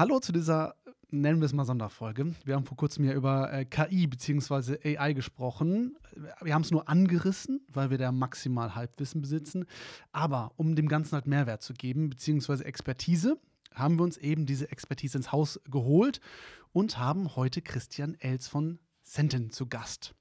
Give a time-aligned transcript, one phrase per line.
[0.00, 0.76] Hallo zu dieser,
[1.10, 2.34] nennen wir es mal Sonderfolge.
[2.46, 4.96] Wir haben vor kurzem ja über äh, KI bzw.
[4.96, 5.98] AI gesprochen.
[6.40, 9.66] Wir haben es nur angerissen, weil wir da maximal Halbwissen besitzen.
[10.10, 13.38] Aber um dem Ganzen halt Mehrwert zu geben, beziehungsweise Expertise,
[13.74, 16.22] haben wir uns eben diese Expertise ins Haus geholt
[16.72, 20.14] und haben heute Christian Els von Senten zu Gast.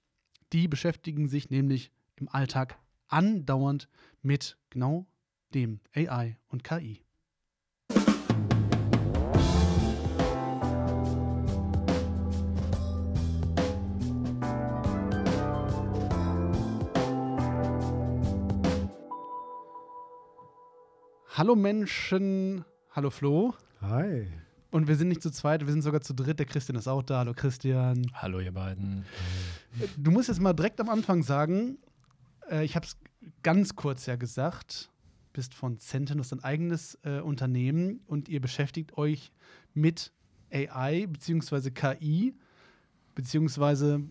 [0.52, 2.78] Die beschäftigen sich nämlich im Alltag
[3.08, 3.88] andauernd
[4.24, 5.08] mit genau
[5.54, 7.02] dem AI und KI.
[21.40, 23.54] Hallo Menschen, hallo Flo.
[23.80, 24.28] Hi.
[24.72, 26.38] Und wir sind nicht zu zweit, wir sind sogar zu dritt.
[26.38, 27.20] Der Christian ist auch da.
[27.20, 28.12] Hallo Christian.
[28.14, 29.06] Hallo ihr beiden.
[29.96, 31.78] Du musst jetzt mal direkt am Anfang sagen,
[32.52, 32.98] äh, ich habe es
[33.42, 34.90] ganz kurz ja gesagt,
[35.32, 39.32] bist von Sentinus ein eigenes äh, Unternehmen und ihr beschäftigt euch
[39.74, 40.12] mit
[40.52, 41.72] AI bzw.
[41.72, 42.36] KI,
[43.16, 44.02] beziehungsweise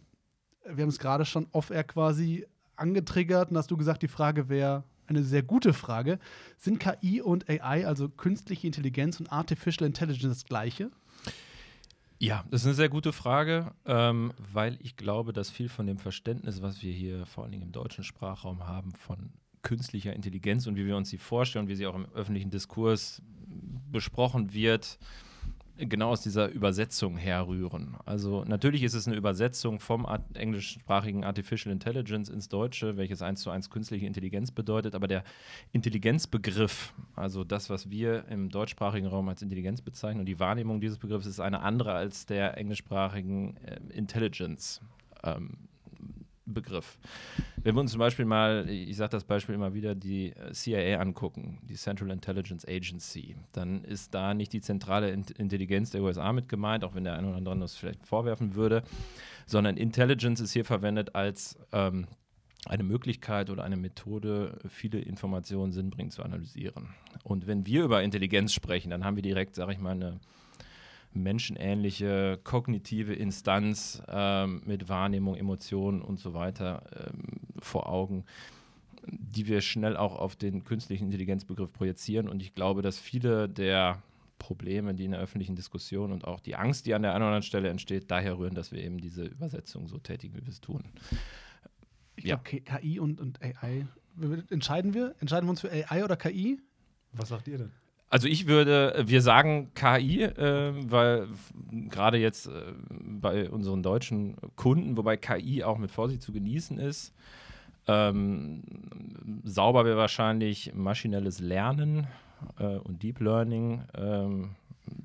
[0.64, 4.84] wir haben es gerade schon off-air quasi angetriggert und hast du gesagt, die Frage wäre
[5.08, 6.18] eine sehr gute Frage.
[6.56, 10.90] Sind KI und AI, also künstliche Intelligenz und Artificial Intelligence, das gleiche?
[12.20, 15.98] Ja, das ist eine sehr gute Frage, ähm, weil ich glaube, dass viel von dem
[15.98, 19.30] Verständnis, was wir hier vor allen Dingen im deutschen Sprachraum haben, von
[19.62, 23.22] künstlicher Intelligenz und wie wir uns sie vorstellen, wie sie auch im öffentlichen Diskurs
[23.90, 24.98] besprochen wird,
[25.78, 27.96] genau aus dieser Übersetzung herrühren.
[28.04, 33.40] Also natürlich ist es eine Übersetzung vom Art englischsprachigen Artificial Intelligence ins Deutsche, welches eins
[33.40, 35.24] zu eins künstliche Intelligenz bedeutet, aber der
[35.72, 40.98] Intelligenzbegriff, also das, was wir im deutschsprachigen Raum als Intelligenz bezeichnen und die Wahrnehmung dieses
[40.98, 44.80] Begriffs ist eine andere als der englischsprachigen äh, Intelligence.
[45.22, 45.68] Ähm,
[46.54, 46.98] Begriff.
[47.62, 51.00] Wenn wir uns zum Beispiel mal, ich sage das Beispiel immer wieder, die äh, CIA
[51.00, 56.48] angucken, die Central Intelligence Agency, dann ist da nicht die zentrale Intelligenz der USA mit
[56.48, 58.82] gemeint, auch wenn der eine oder andere das vielleicht vorwerfen würde,
[59.46, 62.06] sondern Intelligence ist hier verwendet als ähm,
[62.66, 66.88] eine Möglichkeit oder eine Methode, viele Informationen sinnbringend zu analysieren.
[67.22, 70.20] Und wenn wir über Intelligenz sprechen, dann haben wir direkt, sage ich mal, eine
[71.12, 78.24] menschenähnliche kognitive Instanz ähm, mit Wahrnehmung, Emotionen und so weiter ähm, vor Augen,
[79.06, 82.28] die wir schnell auch auf den künstlichen Intelligenzbegriff projizieren.
[82.28, 84.02] Und ich glaube, dass viele der
[84.38, 87.28] Probleme, die in der öffentlichen Diskussion und auch die Angst, die an der einen oder
[87.28, 90.60] anderen Stelle entsteht, daher rühren, dass wir eben diese Übersetzung so tätigen, wie wir es
[90.60, 90.84] tun.
[92.16, 92.36] Ich ja.
[92.36, 93.86] glaube, KI und, und AI.
[94.50, 95.14] Entscheiden wir?
[95.20, 96.60] Entscheiden wir uns für AI oder KI?
[97.12, 97.72] Was sagt ihr denn?
[98.10, 101.28] Also ich würde, wir sagen KI, äh, weil
[101.88, 102.50] gerade jetzt äh,
[102.91, 107.12] bei unseren deutschen Kunden, wobei KI auch mit Vorsicht zu genießen ist,
[107.86, 108.62] ähm,
[109.44, 112.06] sauber wäre wahrscheinlich maschinelles Lernen
[112.58, 114.50] äh, und Deep Learning ähm,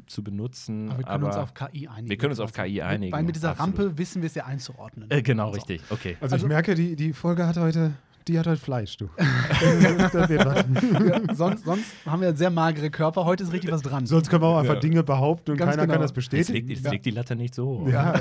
[0.05, 0.89] zu benutzen.
[0.89, 2.09] Aber wir können uns auf KI einigen.
[2.09, 3.11] Wir können uns auf KI einigen.
[3.11, 3.79] Weil mit dieser Absolut.
[3.79, 5.09] Rampe wissen wir es ja einzuordnen.
[5.11, 5.81] Äh, genau, richtig.
[5.89, 6.17] Okay.
[6.21, 7.93] Also, also ich merke, die, die Folge hat heute
[8.27, 9.09] die hat halt Fleisch, du.
[9.17, 10.65] das wird was.
[11.07, 13.25] Ja, sonst, sonst haben wir sehr magere Körper.
[13.25, 14.05] Heute ist richtig was dran.
[14.05, 14.79] Sonst können wir auch einfach ja.
[14.79, 15.93] Dinge behaupten und ganz keiner genau.
[15.93, 16.69] kann das bestätigen.
[16.69, 17.87] Jetzt legt, die Latte nicht so hoch.
[17.87, 18.13] Ja,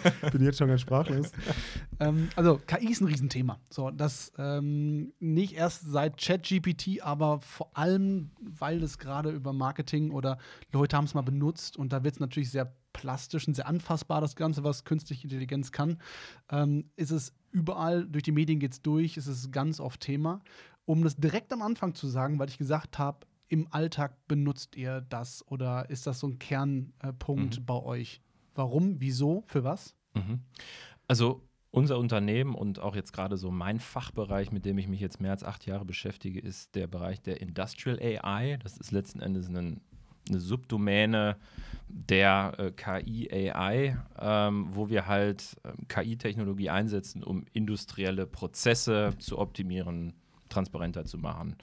[0.32, 1.32] bin jetzt schon ganz sprachlos.
[1.98, 3.58] Ähm, also, KI ist ein Riesenthema.
[3.70, 10.10] So, das ähm, nicht erst seit ChatGPT, aber vor allem, weil es gerade über Marketing
[10.10, 10.38] oder
[10.72, 14.20] Leute haben es mal benutzt und da wird es natürlich sehr plastisch und sehr anfassbar,
[14.20, 15.96] das Ganze, was künstliche Intelligenz kann,
[16.50, 20.40] ähm, ist es überall, durch die Medien geht es durch, ist es ganz oft Thema.
[20.84, 25.00] Um das direkt am Anfang zu sagen, weil ich gesagt habe, im Alltag benutzt ihr
[25.00, 27.64] das oder ist das so ein Kernpunkt mhm.
[27.64, 28.20] bei euch?
[28.54, 29.96] Warum, wieso, für was?
[30.14, 30.40] Mhm.
[31.08, 35.20] Also unser Unternehmen und auch jetzt gerade so mein Fachbereich, mit dem ich mich jetzt
[35.20, 38.58] mehr als acht Jahre beschäftige, ist der Bereich der Industrial AI.
[38.62, 39.80] Das ist letzten Endes ein
[40.30, 41.36] eine Subdomäne
[41.88, 50.14] der äh, KI-AI, ähm, wo wir halt äh, KI-Technologie einsetzen, um industrielle Prozesse zu optimieren,
[50.48, 51.56] transparenter zu machen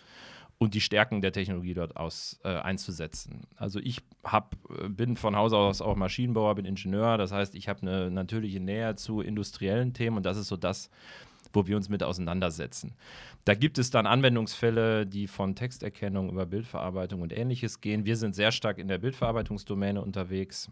[0.57, 3.41] und die Stärken der Technologie dort aus, äh, einzusetzen.
[3.55, 7.69] Also ich hab, äh, bin von Haus aus auch Maschinenbauer, bin Ingenieur, das heißt, ich
[7.69, 10.89] habe eine natürliche Nähe zu industriellen Themen und das ist so das,
[11.53, 12.95] wo wir uns mit auseinandersetzen.
[13.45, 18.05] Da gibt es dann Anwendungsfälle, die von Texterkennung über Bildverarbeitung und ähnliches gehen.
[18.05, 20.69] Wir sind sehr stark in der Bildverarbeitungsdomäne unterwegs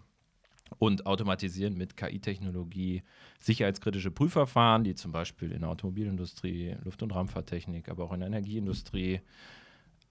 [0.77, 3.04] und automatisieren mit KI-Technologie
[3.39, 8.27] sicherheitskritische Prüfverfahren, die zum Beispiel in der Automobilindustrie, Luft- und Raumfahrttechnik, aber auch in der
[8.27, 9.22] Energieindustrie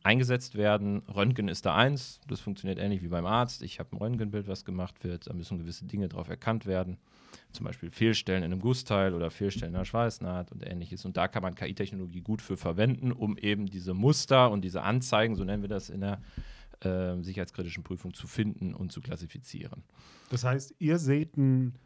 [0.04, 1.02] eingesetzt werden.
[1.08, 3.62] Röntgen ist da eins, das funktioniert ähnlich wie beim Arzt.
[3.62, 6.98] Ich habe ein Röntgenbild, was gemacht wird, da müssen gewisse Dinge drauf erkannt werden,
[7.52, 11.06] zum Beispiel Fehlstellen in einem Gussteil oder Fehlstellen in der Schweißnaht und ähnliches.
[11.06, 15.36] Und da kann man KI-Technologie gut für verwenden, um eben diese Muster und diese Anzeigen,
[15.36, 16.20] so nennen wir das in der
[16.80, 19.84] äh, sicherheitskritischen Prüfung zu finden und zu klassifizieren.
[20.28, 21.78] Das heißt, ihr seht ein,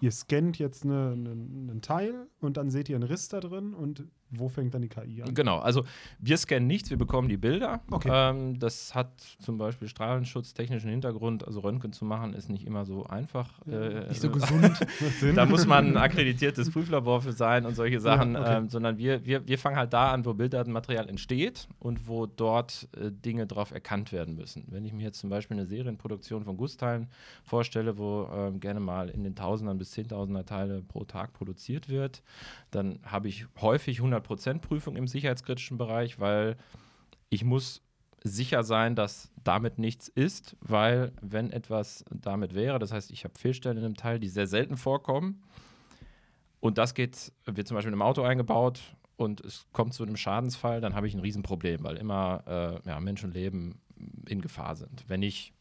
[0.00, 3.74] ihr scannt jetzt eine, eine, einen Teil und dann seht ihr einen Riss da drin
[3.74, 5.34] und wo fängt dann die KI an?
[5.34, 5.84] Genau, also
[6.18, 7.80] wir scannen nichts, wir bekommen die Bilder.
[7.90, 8.10] Okay.
[8.12, 13.04] Ähm, das hat zum Beispiel strahlenschutztechnischen Hintergrund, also Röntgen zu machen, ist nicht immer so
[13.06, 13.60] einfach.
[13.66, 14.78] Äh, Nicht so äh, gesund.
[15.34, 18.58] Da muss man ein akkreditiertes Prüflabor für sein und solche Sachen, okay.
[18.58, 22.88] ähm, sondern wir, wir, wir fangen halt da an, wo Bilddatenmaterial entsteht und wo dort
[22.96, 24.64] äh, Dinge drauf erkannt werden müssen.
[24.68, 27.08] Wenn ich mir jetzt zum Beispiel eine Serienproduktion von Gussteilen
[27.44, 32.22] vorstelle, wo ähm, gerne mal in den Tausendern bis Zehntausender Teile pro Tag produziert wird,
[32.70, 34.23] dann habe ich häufig 100%
[34.60, 36.56] Prüfung im sicherheitskritischen Bereich, weil
[37.30, 37.82] ich muss
[38.22, 43.38] sicher sein, dass damit nichts ist, weil wenn etwas damit wäre, das heißt, ich habe
[43.38, 45.42] Fehlstellen in einem Teil, die sehr selten vorkommen
[46.60, 48.80] und das geht, wird zum Beispiel in einem Auto eingebaut
[49.16, 52.42] und es kommt zu einem Schadensfall, dann habe ich ein Riesenproblem, weil immer
[52.84, 53.80] äh, ja, Menschenleben
[54.28, 55.04] in Gefahr sind.
[55.08, 55.53] Wenn ich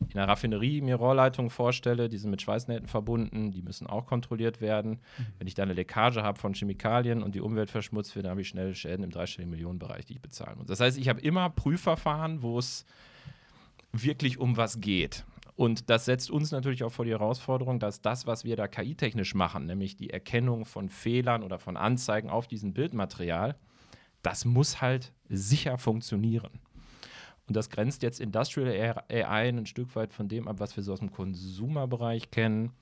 [0.00, 4.60] in einer Raffinerie mir Rohrleitungen vorstelle, die sind mit Schweißnähten verbunden, die müssen auch kontrolliert
[4.60, 5.00] werden.
[5.38, 8.42] Wenn ich da eine Leckage habe von Chemikalien und die Umwelt verschmutzt wird, dann habe
[8.42, 10.66] ich schnell Schäden im dreistelligen Millionenbereich, die ich bezahlen muss.
[10.66, 12.84] Das heißt, ich habe immer Prüfverfahren, wo es
[13.92, 15.24] wirklich um was geht.
[15.56, 19.34] Und das setzt uns natürlich auch vor die Herausforderung, dass das, was wir da KI-technisch
[19.34, 23.56] machen, nämlich die Erkennung von Fehlern oder von Anzeigen auf diesem Bildmaterial,
[24.22, 26.60] das muss halt sicher funktionieren.
[27.48, 30.92] Und das grenzt jetzt Industrial AI ein Stück weit von dem ab, was wir so
[30.92, 32.72] aus dem Konsumerbereich kennen.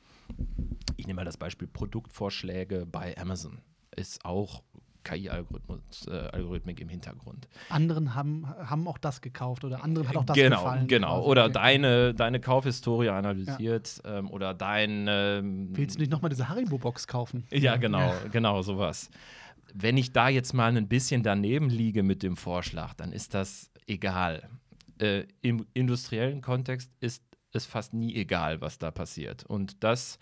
[0.96, 3.58] Ich nehme mal das Beispiel Produktvorschläge bei Amazon.
[3.94, 4.62] Ist auch
[5.04, 7.46] KI-Algorithmik äh, im Hintergrund.
[7.68, 10.86] Anderen haben, haben auch das gekauft oder anderen hat auch das genau, gefallen.
[10.88, 11.28] Genau, quasi.
[11.28, 11.52] oder Okay.
[11.52, 15.06] deine, deine Kaufhistorie analysiert ähm, oder dein.
[15.08, 17.44] Ähm, Willst du nicht nochmal diese Haribo-Box kaufen?
[17.52, 19.10] Ja, genau, genau, sowas.
[19.74, 23.70] Wenn ich da jetzt mal ein bisschen daneben liege mit dem Vorschlag, dann ist das
[23.86, 24.48] egal.
[24.98, 27.22] Äh, Im industriellen Kontext ist
[27.52, 29.44] es fast nie egal, was da passiert.
[29.44, 30.18] Und das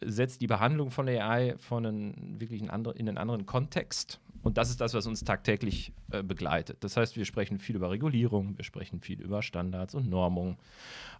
[0.00, 4.20] setzt die Behandlung von AI von einen, wirklich einen andre, in einen anderen Kontext.
[4.42, 6.78] Und das ist das, was uns tagtäglich äh, begleitet.
[6.80, 10.58] Das heißt, wir sprechen viel über Regulierung, wir sprechen viel über Standards und Normung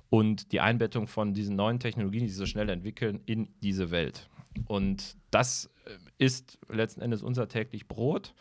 [0.09, 4.29] und die Einbettung von diesen neuen Technologien, die sich so schnell entwickeln, in diese Welt.
[4.67, 8.35] Und das äh, ist letzten Endes unser täglich Brot.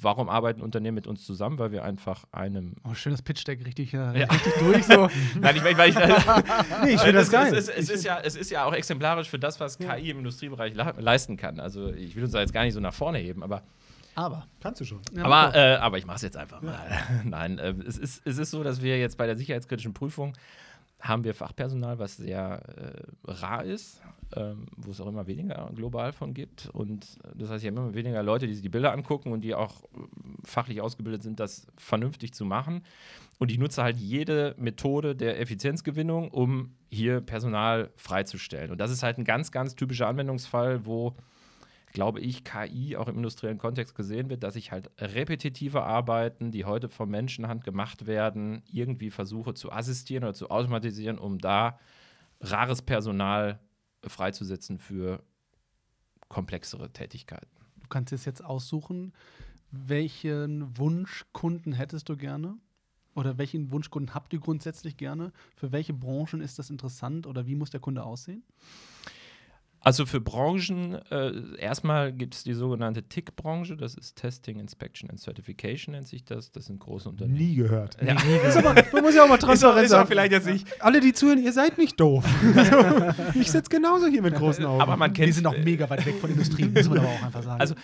[0.00, 1.58] Warum arbeiten Unternehmen mit uns zusammen?
[1.58, 2.74] Weil wir einfach einem.
[2.84, 4.26] Oh, schön das Pitch-Deck richtig, äh, Ja.
[4.26, 4.84] richtig durch.
[4.84, 5.08] So.
[5.40, 5.94] Nein, ich, weil ich,
[6.84, 7.54] Nee, ich finde das es, geil.
[7.54, 10.18] Es, ist, es, ist ja, es ist ja auch exemplarisch für das, was KI im
[10.18, 11.60] Industriebereich le leisten kann.
[11.60, 13.62] Also, ich will uns da jetzt gar nicht so nach vorne heben, aber
[14.14, 14.46] Aber.
[14.60, 15.00] Kannst du schon.
[15.14, 16.78] Ja, aber, äh, aber ich mache es jetzt einfach mal.
[17.24, 20.34] Nein, äh, es, ist, es ist so, dass wir jetzt bei der sicherheitskritischen Prüfung
[21.00, 22.62] haben wir Fachpersonal, was sehr
[23.26, 24.02] äh, rar ist,
[24.36, 26.68] ähm, wo es auch immer weniger global von gibt.
[26.72, 29.54] Und das heißt, wir haben immer weniger Leute, die sich die Bilder angucken und die
[29.54, 29.86] auch äh,
[30.44, 32.82] fachlich ausgebildet sind, das vernünftig zu machen.
[33.38, 38.70] Und ich nutze halt jede Methode der Effizienzgewinnung, um hier Personal freizustellen.
[38.70, 41.14] Und das ist halt ein ganz, ganz typischer Anwendungsfall, wo
[41.92, 46.64] glaube ich, KI auch im industriellen Kontext gesehen wird, dass ich halt repetitive Arbeiten, die
[46.64, 51.78] heute von Menschenhand gemacht werden, irgendwie versuche zu assistieren oder zu automatisieren, um da
[52.40, 53.60] rares Personal
[54.06, 55.22] freizusetzen für
[56.28, 57.50] komplexere Tätigkeiten.
[57.82, 59.12] Du kannst es jetzt aussuchen,
[59.70, 62.56] welchen Wunschkunden hättest du gerne?
[63.16, 65.32] Oder welchen Wunschkunden habt ihr grundsätzlich gerne?
[65.56, 68.44] Für welche Branchen ist das interessant oder wie muss der Kunde aussehen?
[69.82, 75.18] Also für Branchen, äh, erstmal gibt es die sogenannte TIC-Branche, das ist Testing, Inspection and
[75.18, 76.52] Certification nennt sich das.
[76.52, 77.38] Das sind große Unternehmen.
[77.38, 77.96] Nie gehört.
[78.04, 78.14] Ja.
[78.46, 80.06] Ist aber, man muss ja auch mal transparent ist auch sein.
[80.06, 82.24] vielleicht jetzt nicht- Alle, die zuhören, ihr seid nicht doof.
[82.54, 84.82] Also, ich sitze genauso hier mit großen Augen.
[84.82, 87.22] Aber man Die kennt sind auch mega weit weg von Industrie, muss man aber auch
[87.22, 87.60] einfach sagen.
[87.60, 87.74] Also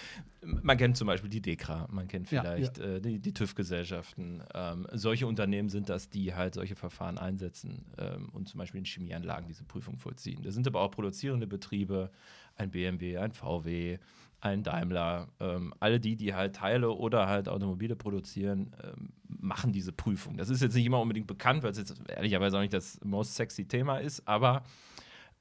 [0.62, 4.42] man kennt zum Beispiel die DEKRA, man kennt Ja, vielleicht Äh, die, die TÜV-Gesellschaften.
[4.54, 8.84] Ähm, solche Unternehmen sind das, die halt solche Verfahren einsetzen ähm, und zum Beispiel in
[8.84, 10.42] Chemieanlagen diese Prüfung vollziehen.
[10.42, 12.10] Das sind aber auch produzierende Betriebe,
[12.56, 13.98] ein BMW, ein VW,
[14.40, 15.28] ein Daimler.
[15.40, 20.36] Ähm, alle die, die halt Teile oder halt Automobile produzieren, ähm, machen diese Prüfung.
[20.36, 23.34] Das ist jetzt nicht immer unbedingt bekannt, weil es jetzt ehrlicherweise auch nicht das most
[23.34, 24.64] sexy Thema ist, aber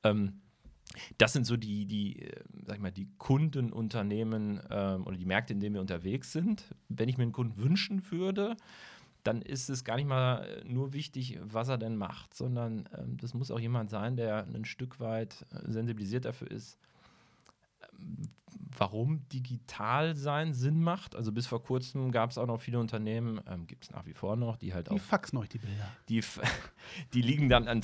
[0.03, 0.41] ähm,
[1.17, 5.53] das sind so die, die, äh, sag ich mal, die Kundenunternehmen ähm, oder die Märkte,
[5.53, 6.73] in denen wir unterwegs sind.
[6.89, 8.55] Wenn ich mir einen Kunden wünschen würde,
[9.23, 13.17] dann ist es gar nicht mal äh, nur wichtig, was er denn macht, sondern ähm,
[13.17, 16.77] das muss auch jemand sein, der ein Stück weit äh, sensibilisiert dafür ist,
[17.93, 18.29] ähm,
[18.77, 21.15] warum digital sein Sinn macht.
[21.15, 24.13] Also bis vor kurzem gab es auch noch viele Unternehmen, ähm, gibt es nach wie
[24.13, 25.91] vor noch, die halt die auch faxen euch die Bilder.
[26.09, 26.21] die,
[27.13, 27.81] Die liegen dann an,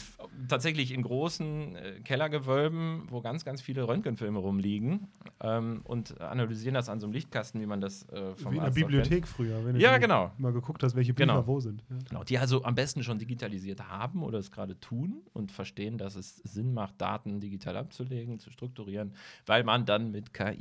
[0.48, 5.08] tatsächlich in großen äh, Kellergewölben, wo ganz, ganz viele Röntgenfilme rumliegen
[5.42, 8.64] ähm, und analysieren das an so einem Lichtkasten, wie man das äh, vom Wie in
[8.64, 10.32] der Bibliothek früher, wenn Ja, du genau.
[10.38, 11.48] mal geguckt hast, welche Bücher Genau.
[11.48, 11.84] wo sind.
[11.90, 11.98] Ja.
[12.10, 16.16] Genau, die also am besten schon digitalisiert haben oder es gerade tun und verstehen, dass
[16.16, 19.14] es Sinn macht, Daten digital abzulegen, zu strukturieren,
[19.48, 20.61] weil man dann mit KI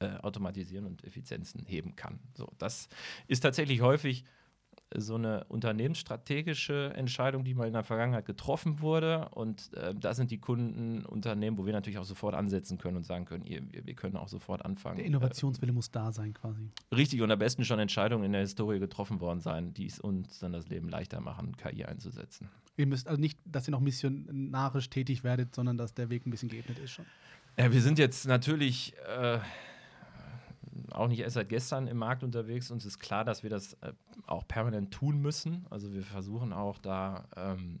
[0.00, 2.20] äh, automatisieren und Effizienzen heben kann.
[2.34, 2.88] So, das
[3.26, 4.24] ist tatsächlich häufig
[4.96, 9.28] so eine unternehmensstrategische Entscheidung, die mal in der Vergangenheit getroffen wurde.
[9.30, 13.02] Und äh, da sind die Kunden Unternehmen, wo wir natürlich auch sofort ansetzen können und
[13.04, 14.96] sagen können, ihr, wir, können auch sofort anfangen.
[14.96, 16.70] Der Innovationswille muss da sein, quasi.
[16.90, 20.00] Äh, richtig und am besten schon Entscheidungen in der Historie getroffen worden sein, die es
[20.00, 22.48] uns dann das Leben leichter machen, KI einzusetzen.
[22.76, 26.30] Ihr müsst also nicht, dass ihr noch missionarisch tätig werdet, sondern dass der Weg ein
[26.30, 27.06] bisschen geebnet ist schon.
[27.58, 29.40] Ja, wir sind jetzt natürlich äh,
[30.92, 32.70] auch nicht erst seit gestern im Markt unterwegs.
[32.70, 33.92] Uns ist klar, dass wir das äh,
[34.28, 35.66] auch permanent tun müssen.
[35.68, 37.80] Also wir versuchen auch da ähm,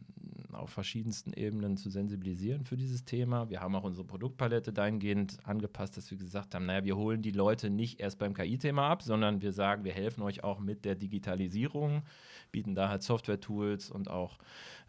[0.52, 3.50] auf verschiedensten Ebenen zu sensibilisieren für dieses Thema.
[3.50, 7.30] Wir haben auch unsere Produktpalette dahingehend angepasst, dass wir gesagt haben, naja, wir holen die
[7.30, 10.96] Leute nicht erst beim KI-Thema ab, sondern wir sagen, wir helfen euch auch mit der
[10.96, 12.02] Digitalisierung,
[12.50, 14.38] bieten da halt Software-Tools und auch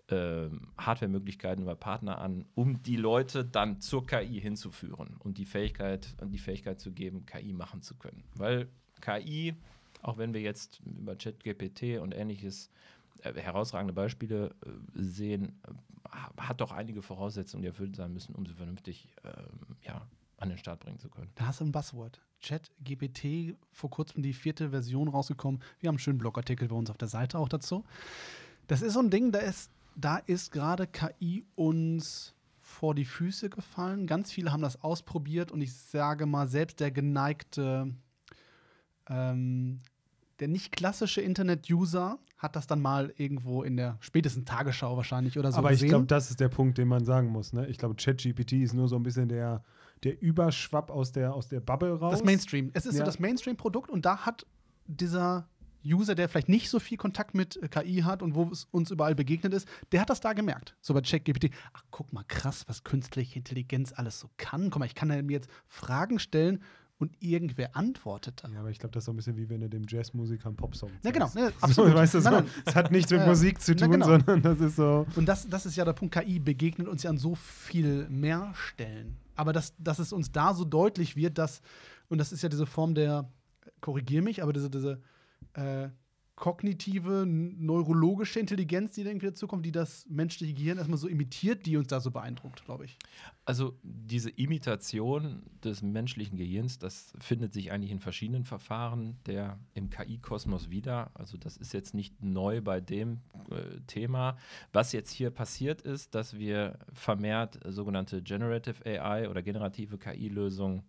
[0.09, 6.15] ähm, Hardware-Möglichkeiten über Partner an, um die Leute dann zur KI hinzuführen und die Fähigkeit,
[6.23, 8.23] die Fähigkeit zu geben, KI machen zu können.
[8.35, 8.69] Weil
[9.01, 9.55] KI,
[10.01, 12.69] auch wenn wir jetzt über ChatGPT und ähnliches
[13.23, 15.71] äh, herausragende Beispiele äh, sehen, äh,
[16.37, 20.57] hat doch einige Voraussetzungen, die erfüllt sein müssen, um sie vernünftig ähm, ja, an den
[20.57, 21.29] Start bringen zu können.
[21.35, 22.21] Da hast du ein Buzzword.
[22.39, 25.61] Chat GPT, vor kurzem die vierte Version rausgekommen.
[25.79, 27.83] Wir haben einen schönen Blogartikel bei uns auf der Seite auch dazu.
[28.67, 33.49] Das ist so ein Ding, da ist, da ist gerade KI uns vor die Füße
[33.49, 34.07] gefallen.
[34.07, 37.93] Ganz viele haben das ausprobiert und ich sage mal, selbst der geneigte,
[39.09, 39.79] ähm,
[40.39, 45.51] der nicht klassische Internet-User hat das dann mal irgendwo in der spätesten Tagesschau wahrscheinlich oder
[45.51, 45.87] so Aber gesehen.
[45.87, 47.51] ich glaube, das ist der Punkt, den man sagen muss.
[47.51, 47.67] Ne?
[47.67, 49.61] Ich glaube, ChatGPT ist nur so ein bisschen der,
[50.03, 52.13] der Überschwapp aus der, aus der Bubble raus.
[52.13, 52.71] Das Mainstream.
[52.73, 53.05] Es ist so Ja.
[53.05, 54.45] das Mainstream-Produkt und da hat
[54.87, 55.49] dieser
[55.85, 58.91] User, der vielleicht nicht so viel Kontakt mit äh, KI hat und wo es uns
[58.91, 60.75] überall begegnet ist, der hat das da gemerkt.
[60.81, 61.51] So bei ChatGPT.
[61.73, 64.69] Ach, guck mal, krass, was künstliche Intelligenz alles so kann.
[64.69, 66.61] Guck mal, ich kann mir jetzt Fragen stellen
[66.99, 68.53] und irgendwer antwortet dann.
[68.53, 70.57] Ja, aber ich glaube, das ist so ein bisschen wie wenn du dem Jazzmusiker einen
[70.57, 71.27] Popsong Ja, genau.
[71.27, 71.35] zeigst.
[71.35, 71.95] Ne, So, absolut.
[71.95, 72.63] weißt du, so, Nein, nein.
[72.65, 74.05] es hat nichts mit Musik zu na, tun, genau.
[74.05, 75.07] sondern das ist so.
[75.15, 78.51] Und das, das ist ja der Punkt, KI begegnet uns ja an so viel mehr
[78.53, 79.15] Stellen.
[79.37, 81.61] Aber dass, dass es uns da so deutlich wird, dass,
[82.09, 83.29] und das ist ja diese Form der,
[83.79, 84.99] korrigier mich, aber diese, diese
[85.53, 85.89] äh,
[86.39, 91.89] kognitive, neurologische Intelligenz, die irgendwie dazukommt, die das menschliche Gehirn erstmal so imitiert, die uns
[91.89, 92.97] da so beeindruckt, glaube ich.
[93.43, 99.89] Also diese Imitation des menschlichen Gehirns, das findet sich eigentlich in verschiedenen Verfahren der im
[99.89, 101.11] KI-Kosmos wieder.
[101.13, 103.19] Also das ist jetzt nicht neu bei dem
[103.51, 104.37] äh, Thema.
[104.71, 110.83] Was jetzt hier passiert ist, dass wir vermehrt sogenannte Generative AI oder generative KI-Lösungen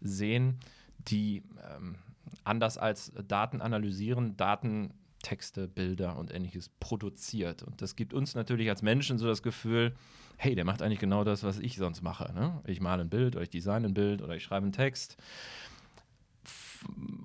[0.00, 0.60] sehen,
[1.08, 1.42] die
[1.74, 1.96] ähm,
[2.44, 4.92] anders als Daten analysieren, Daten
[5.24, 7.62] Texte, Bilder und ähnliches produziert.
[7.62, 9.94] Und das gibt uns natürlich als Menschen so das Gefühl,
[10.36, 12.32] hey, der macht eigentlich genau das, was ich sonst mache.
[12.34, 12.60] Ne?
[12.66, 15.16] Ich male ein Bild oder ich design ein Bild oder ich schreibe einen Text.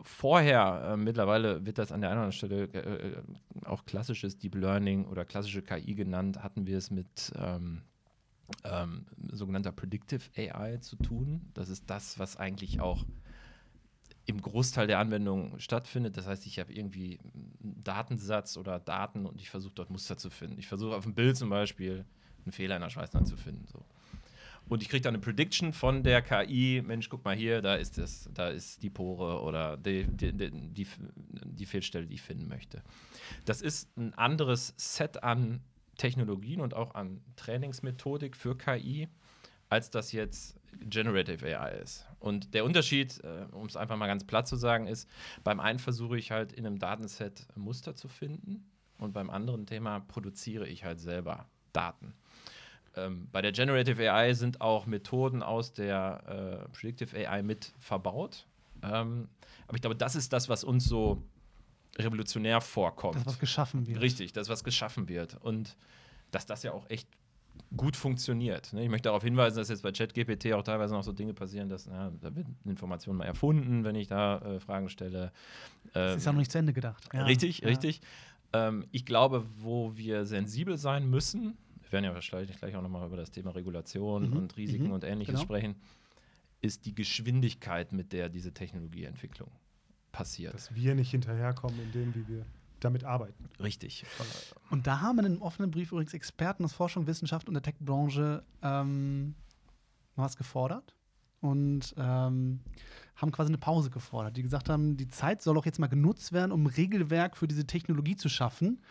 [0.04, 4.38] Vorher, äh, mittlerweile wird das an der einen oder anderen Stelle äh, äh, auch klassisches
[4.38, 7.82] Deep Learning oder klassische KI genannt, hatten wir es mit ähm,
[8.64, 11.50] ähm, sogenannter Predictive AI zu tun.
[11.54, 13.06] Das ist das, was eigentlich auch
[14.30, 16.16] im Großteil der Anwendungen stattfindet.
[16.16, 20.30] Das heißt, ich habe irgendwie einen Datensatz oder Daten und ich versuche dort Muster zu
[20.30, 20.60] finden.
[20.60, 22.06] Ich versuche auf dem Bild zum Beispiel
[22.46, 23.66] einen Fehler in der Schweißnaht zu finden.
[23.68, 23.84] So.
[24.68, 27.98] Und ich kriege dann eine Prediction von der KI, Mensch, guck mal hier, da ist
[27.98, 30.88] das, da ist die Pore oder die, die, die, die,
[31.44, 32.84] die Fehlstelle, die ich finden möchte.
[33.46, 35.62] Das ist ein anderes Set an
[35.98, 39.08] Technologien und auch an Trainingsmethodik für KI,
[39.70, 42.09] als das jetzt Generative AI ist.
[42.20, 45.10] Und der Unterschied, äh, um es einfach mal ganz platt zu sagen, ist,
[45.44, 50.02] beim einen versuche ich halt in einem Datenset Muster zu finden und beim anderen Thema
[50.02, 52.14] produziere ich halt selber Daten.
[52.96, 58.46] Ähm, bei der Generative AI sind auch Methoden aus der äh, Predictive AI mit verbaut.
[58.82, 59.30] Ähm,
[59.68, 61.24] aber ich glaube, das ist das, was uns so
[61.98, 63.16] revolutionär vorkommt.
[63.16, 64.02] Das, was geschaffen wird.
[64.02, 65.38] Richtig, das, was geschaffen wird.
[65.42, 65.78] Und
[66.32, 67.08] dass das ja auch echt
[67.76, 68.74] gut funktioniert.
[68.74, 68.84] ne?
[68.84, 71.86] Ich möchte darauf hinweisen, dass jetzt bei ChatGPT auch teilweise noch so Dinge passieren, dass
[71.88, 75.32] na, da wird Information mal erfunden, wenn ich da äh, Fragen stelle.
[75.94, 77.08] Das Ähm, ist ja noch nicht zu Ende gedacht.
[77.14, 77.24] Ja.
[77.26, 77.68] Richtig, Ja.
[77.68, 78.02] richtig.
[78.54, 83.06] Ähm, ich glaube, wo wir sensibel sein müssen, wir werden ja wahrscheinlich gleich auch nochmal
[83.08, 85.44] über das Thema Regulation Mhm, und Risiken mhm, und ähnliches genau.
[85.44, 85.76] sprechen,
[86.62, 89.50] ist die Geschwindigkeit, mit der diese Technologieentwicklung
[90.12, 90.54] passiert.
[90.54, 92.46] Dass wir nicht hinterherkommen in dem, wie wir.
[92.80, 93.50] Damit arbeiten.
[93.60, 94.06] Richtig.
[94.70, 97.64] Und da haben wir in einem offenen Brief übrigens Experten aus Forschung, Wissenschaft und der
[97.64, 99.36] Tech-Branche ähm,
[100.16, 100.96] was gefordert
[101.42, 102.60] und ähm,
[103.16, 106.34] haben quasi eine Pause gefordert, die gesagt haben, die Zeit soll auch jetzt mal genutzt
[106.34, 108.82] werden, um Regelwerk für diese Technologie zu schaffen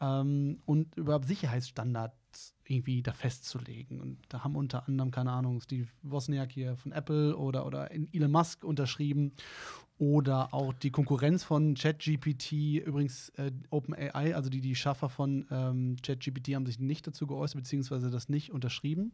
[0.00, 4.00] ähm, und überhaupt Sicherheitsstandards irgendwie da festzulegen.
[4.00, 8.30] Und da haben unter anderem, keine Ahnung, Steve Wozniak hier von Apple oder, oder Elon
[8.30, 9.32] Musk unterschrieben
[10.00, 12.52] oder auch die Konkurrenz von ChatGPT,
[12.86, 17.58] übrigens äh, OpenAI, also die, die Schaffer von ähm, ChatGPT haben sich nicht dazu geäußert,
[17.58, 19.12] beziehungsweise das nicht unterschrieben.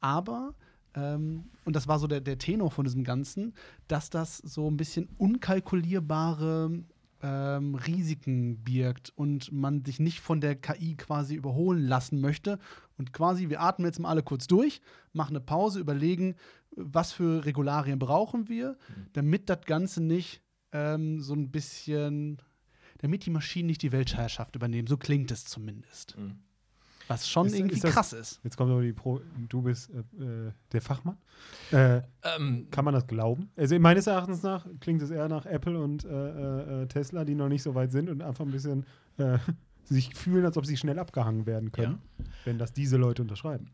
[0.00, 0.54] Aber
[0.94, 3.52] ähm, und das war so der, der Tenor von diesem Ganzen,
[3.88, 6.82] dass das so ein bisschen unkalkulierbare
[7.22, 12.58] ähm, Risiken birgt und man sich nicht von der KI quasi überholen lassen möchte.
[13.02, 14.80] Und quasi, wir atmen jetzt mal alle kurz durch,
[15.12, 16.36] machen eine Pause, überlegen,
[16.76, 18.78] was für Regularien brauchen wir,
[19.12, 20.40] damit das Ganze nicht
[20.70, 22.38] ähm, so ein bisschen,
[22.98, 24.86] damit die Maschinen nicht die Weltherrschaft übernehmen.
[24.86, 26.16] So klingt es zumindest.
[26.16, 26.38] Mhm.
[27.08, 28.40] Was schon Ist- irgendwie ist das- krass ist.
[28.44, 31.18] Jetzt kommt aber die Pro, du bist äh, äh, der Fachmann.
[31.72, 32.02] Äh,
[32.38, 33.50] Ähm, kann man das glauben?
[33.58, 37.48] Also meines Erachtens nach klingt es eher nach Apple und äh, äh, Tesla, die noch
[37.48, 38.86] nicht so weit sind und einfach ein bisschen
[39.18, 39.38] äh,
[39.84, 42.00] sich fühlen, als ob sie schnell abgehangen werden können,
[42.44, 43.70] wenn das diese Leute unterschreiben.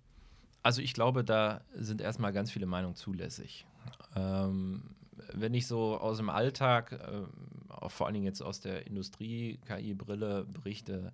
[0.63, 3.67] Also ich glaube, da sind erstmal ganz viele Meinungen zulässig.
[4.17, 4.83] Ähm,
[5.33, 7.29] wenn ich so aus dem Alltag, ähm,
[7.69, 11.13] auch vor allen Dingen jetzt aus der Industrie-KI-Brille berichte,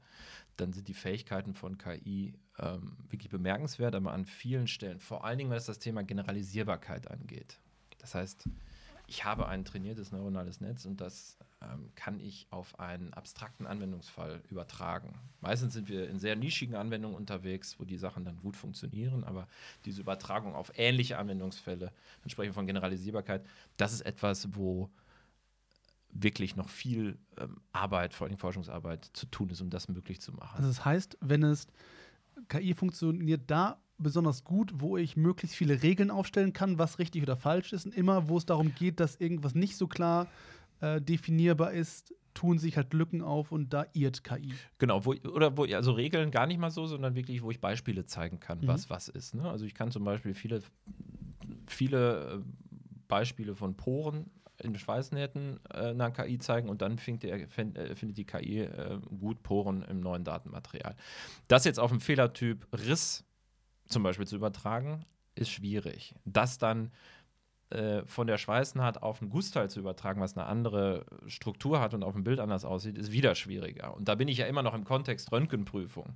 [0.56, 5.38] dann sind die Fähigkeiten von KI ähm, wirklich bemerkenswert, aber an vielen Stellen, vor allen
[5.38, 7.58] Dingen, was das Thema Generalisierbarkeit angeht.
[7.98, 8.48] Das heißt,
[9.06, 11.36] ich habe ein trainiertes neuronales Netz und das
[11.72, 15.14] ähm, kann ich auf einen abstrakten Anwendungsfall übertragen.
[15.40, 19.48] Meistens sind wir in sehr nischigen Anwendungen unterwegs, wo die Sachen dann gut funktionieren, aber
[19.84, 21.92] diese Übertragung auf ähnliche Anwendungsfälle,
[22.22, 23.44] dann sprechen wir von Generalisierbarkeit,
[23.76, 24.90] das ist etwas, wo
[26.10, 30.32] wirklich noch viel ähm, Arbeit, vor allem Forschungsarbeit, zu tun ist, um das möglich zu
[30.32, 30.56] machen.
[30.56, 31.66] Also das heißt, wenn es
[32.48, 37.36] KI funktioniert da besonders gut, wo ich möglichst viele Regeln aufstellen kann, was richtig oder
[37.36, 37.86] falsch ist.
[37.86, 40.26] Und immer, wo es darum geht, dass irgendwas nicht so klar
[40.80, 44.52] äh, definierbar ist, tun sich halt Lücken auf und da irrt KI.
[44.78, 48.06] Genau, wo, oder wo, also Regeln gar nicht mal so, sondern wirklich, wo ich Beispiele
[48.06, 48.66] zeigen kann, Mhm.
[48.68, 49.34] was was ist.
[49.34, 49.48] Ne?
[49.48, 50.60] Also ich kann zum Beispiel viele,
[51.66, 52.40] viele äh,
[53.08, 54.30] Beispiele von Poren
[54.62, 58.60] in Schweißnähten äh, einer KI zeigen und dann findet, der, fin- äh, findet die KI
[58.60, 60.94] äh, gut Poren im neuen Datenmaterial.
[61.48, 63.24] Das jetzt auf einen Fehlertyp Riss
[63.88, 66.14] zum Beispiel zu übertragen, ist schwierig.
[66.24, 66.92] Das dann
[67.74, 72.02] äh, von der Schweißnaht auf ein Gussteil zu übertragen, was eine andere Struktur hat und
[72.02, 73.94] auf dem Bild anders aussieht, ist wieder schwieriger.
[73.94, 76.14] Und da bin ich ja immer noch im Kontext Röntgenprüfung.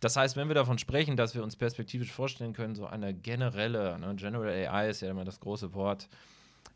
[0.00, 3.98] Das heißt, wenn wir davon sprechen, dass wir uns perspektivisch vorstellen können, so eine generelle,
[3.98, 6.08] ne, General AI ist ja immer das große Wort,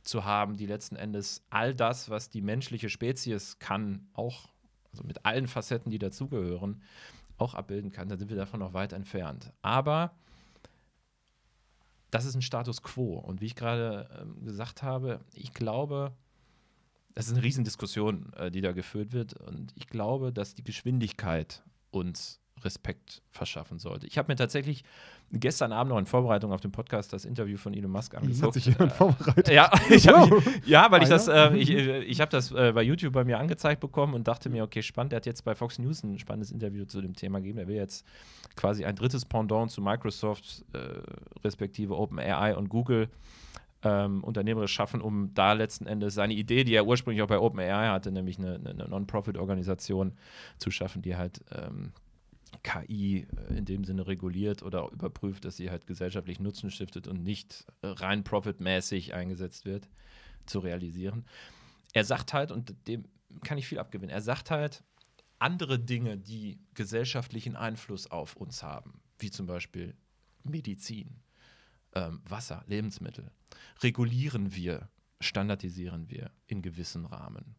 [0.03, 4.49] zu haben, die letzten Endes all das, was die menschliche Spezies kann, auch
[4.91, 6.83] also mit allen Facetten, die dazugehören,
[7.39, 9.53] auch abbilden kann, dann sind wir davon noch weit entfernt.
[9.63, 10.13] Aber
[12.13, 13.15] das ist ein Status quo.
[13.19, 16.13] Und wie ich gerade ähm, gesagt habe, ich glaube,
[17.15, 19.33] das ist eine Riesendiskussion, äh, die da geführt wird.
[19.33, 24.07] Und ich glaube, dass die Geschwindigkeit uns Respekt verschaffen sollte.
[24.07, 24.85] Ich habe mir tatsächlich
[25.33, 28.45] gestern Abend noch in Vorbereitung auf den Podcast das Interview von Elon Musk Das angeguckt.
[28.47, 29.49] hat sich jemand vorbereitet.
[29.49, 30.43] Ja, ich hab, Wow.
[30.67, 33.39] ja, weil ich das, äh, ich, äh, ich habe das äh, bei YouTube bei mir
[33.39, 35.13] angezeigt bekommen und dachte mir, okay, spannend.
[35.13, 37.59] Er hat jetzt bei Fox News ein spannendes Interview zu dem Thema gegeben.
[37.59, 38.05] Er will jetzt
[38.57, 40.79] quasi ein drittes Pendant zu Microsoft, äh,
[41.45, 43.09] respektive OpenAI und Google
[43.85, 47.89] ähm, unternehmerisch schaffen, um da letzten Endes seine Idee, die er ursprünglich auch bei OpenAI
[47.89, 50.13] hatte, nämlich eine, eine Non-Profit-Organisation
[50.59, 51.93] zu schaffen, die halt ähm,
[52.63, 57.23] KI äh, in dem Sinne reguliert oder überprüft, dass sie halt gesellschaftlich Nutzen stiftet und
[57.23, 59.89] nicht äh, rein profitmäßig eingesetzt wird,
[60.47, 61.25] zu realisieren.
[61.93, 63.05] Er sagt halt, und dem
[63.45, 64.85] kann ich viel abgewinnen, er sagt halt,
[65.39, 69.95] andere Dinge, die gesellschaftlichen Einfluss auf uns haben, wie zum Beispiel
[70.45, 71.21] Medizin,
[71.95, 73.31] ähm, Wasser, Lebensmittel,
[73.83, 74.89] regulieren wir,
[75.21, 77.57] standardisieren wir in gewissen Rahmen.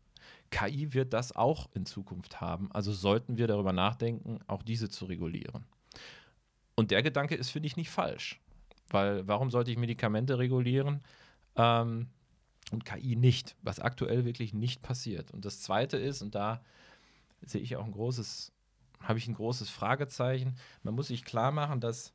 [0.54, 5.06] KI wird das auch in Zukunft haben, also sollten wir darüber nachdenken, auch diese zu
[5.06, 5.66] regulieren.
[6.76, 8.40] Und der Gedanke ist, finde ich, nicht falsch.
[8.90, 11.02] Weil warum sollte ich Medikamente regulieren
[11.56, 12.08] ähm,
[12.72, 15.32] und KI nicht, was aktuell wirklich nicht passiert.
[15.32, 16.64] Und das Zweite ist, und da
[17.42, 18.52] sehe ich auch ein großes,
[19.00, 22.14] habe ich ein großes Fragezeichen, man muss sich klar machen, dass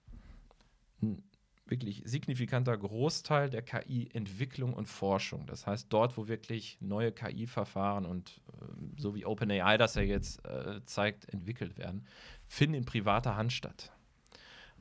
[1.02, 1.24] ein
[1.70, 8.40] wirklich signifikanter Großteil der KI-Entwicklung und Forschung, das heißt dort, wo wirklich neue KI-Verfahren und
[8.60, 12.06] ähm, so wie OpenAI das ja jetzt äh, zeigt, entwickelt werden,
[12.46, 13.92] finden in privater Hand statt.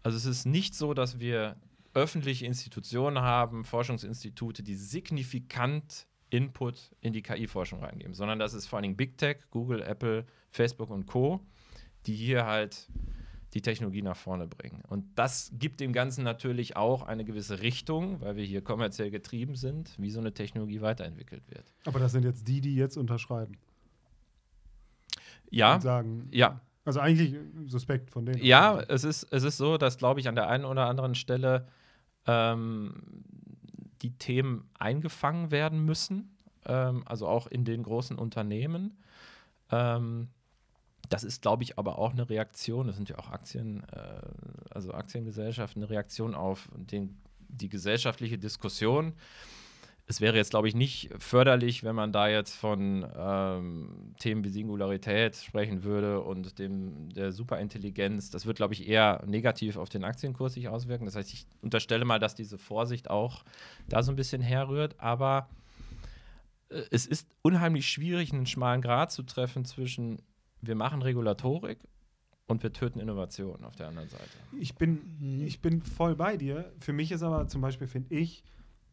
[0.04, 1.58] Also es ist nicht so, dass wir
[1.93, 8.78] öffentliche Institutionen haben, Forschungsinstitute, die signifikant Input in die KI-Forschung reingeben, sondern das ist vor
[8.78, 11.45] allen Dingen Big Tech, Google, Apple, Facebook und Co.,
[12.06, 12.89] die hier halt
[13.57, 14.83] die Technologie nach vorne bringen.
[14.87, 19.55] Und das gibt dem Ganzen natürlich auch eine gewisse Richtung, weil wir hier kommerziell getrieben
[19.55, 21.73] sind, wie so eine Technologie weiterentwickelt wird.
[21.85, 23.57] Aber das sind jetzt die, die jetzt unterschreiben.
[25.49, 28.43] Ja, Und sagen, ja, also eigentlich suspekt von denen.
[28.43, 31.67] Ja, es ist, es ist so, dass, glaube ich, an der einen oder anderen Stelle
[32.27, 32.93] ähm,
[34.03, 38.99] die Themen eingefangen werden müssen, ähm, also auch in den großen Unternehmen.
[39.71, 40.27] Ähm,
[41.09, 44.21] das ist, glaube ich, aber auch eine Reaktion, das sind ja auch Aktien, äh,
[44.71, 47.17] also Aktiengesellschaften, eine Reaktion auf den,
[47.49, 49.13] die gesellschaftliche Diskussion.
[50.09, 54.49] Es wäre jetzt, glaube ich, nicht förderlich, wenn man da jetzt von ähm, Themen wie
[54.49, 58.29] Singularität sprechen würde und dem, der Superintelligenz.
[58.29, 61.03] Das wird, glaube ich, eher negativ auf den Aktienkurs sich auswirken.
[61.03, 63.43] Das heißt, ich unterstelle mal, dass diese Vorsicht auch
[63.89, 64.97] da so ein bisschen herrührt.
[64.97, 65.49] Aber
[66.69, 70.21] äh, es ist unheimlich schwierig, einen schmalen Grat zu treffen zwischen,
[70.61, 71.79] wir machen Regulatorik
[72.47, 74.23] und wir töten Innovation auf der anderen Seite.
[74.59, 76.71] Ich bin, ich bin voll bei dir.
[76.79, 78.43] Für mich ist aber zum Beispiel, finde ich,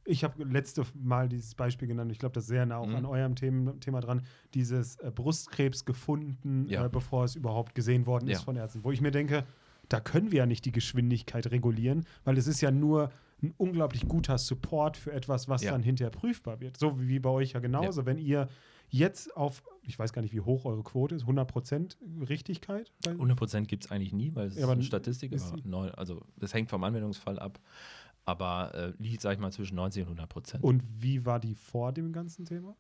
[0.07, 2.97] ich habe letzte Mal dieses Beispiel genannt, ich glaube, das ist sehr nah auch Mhm.
[2.97, 4.23] an eurem Thema, Thema dran,
[4.53, 6.85] dieses äh, Brustkrebs gefunden, Ja.
[6.85, 8.45] äh, bevor es überhaupt gesehen worden ist Ja.
[8.45, 8.85] von Ärzten.
[8.85, 9.45] Wo ich mir denke,
[9.89, 13.11] da können wir ja nicht die Geschwindigkeit regulieren, weil es ist ja nur
[13.43, 15.73] ein unglaublich guter Support für etwas, was Ja.
[15.73, 16.77] dann hinterher prüfbar wird.
[16.79, 18.05] So wie bei euch ja genauso.
[18.05, 18.49] Wenn ihr
[18.91, 21.97] jetzt auf, ich weiß gar nicht, wie hoch eure Quote ist, 100%
[22.29, 22.93] Richtigkeit?
[23.05, 25.91] Bei- 100% gibt es eigentlich nie, weil es Ja, ist eine Statistik, ist aber neun,
[25.93, 27.61] also das hängt vom Anwendungsfall ab,
[28.25, 30.65] aber äh, liegt, sag ich mal, zwischen 90 und 100 Prozent.
[30.65, 32.77] Und wie war die vor dem ganzen Thema?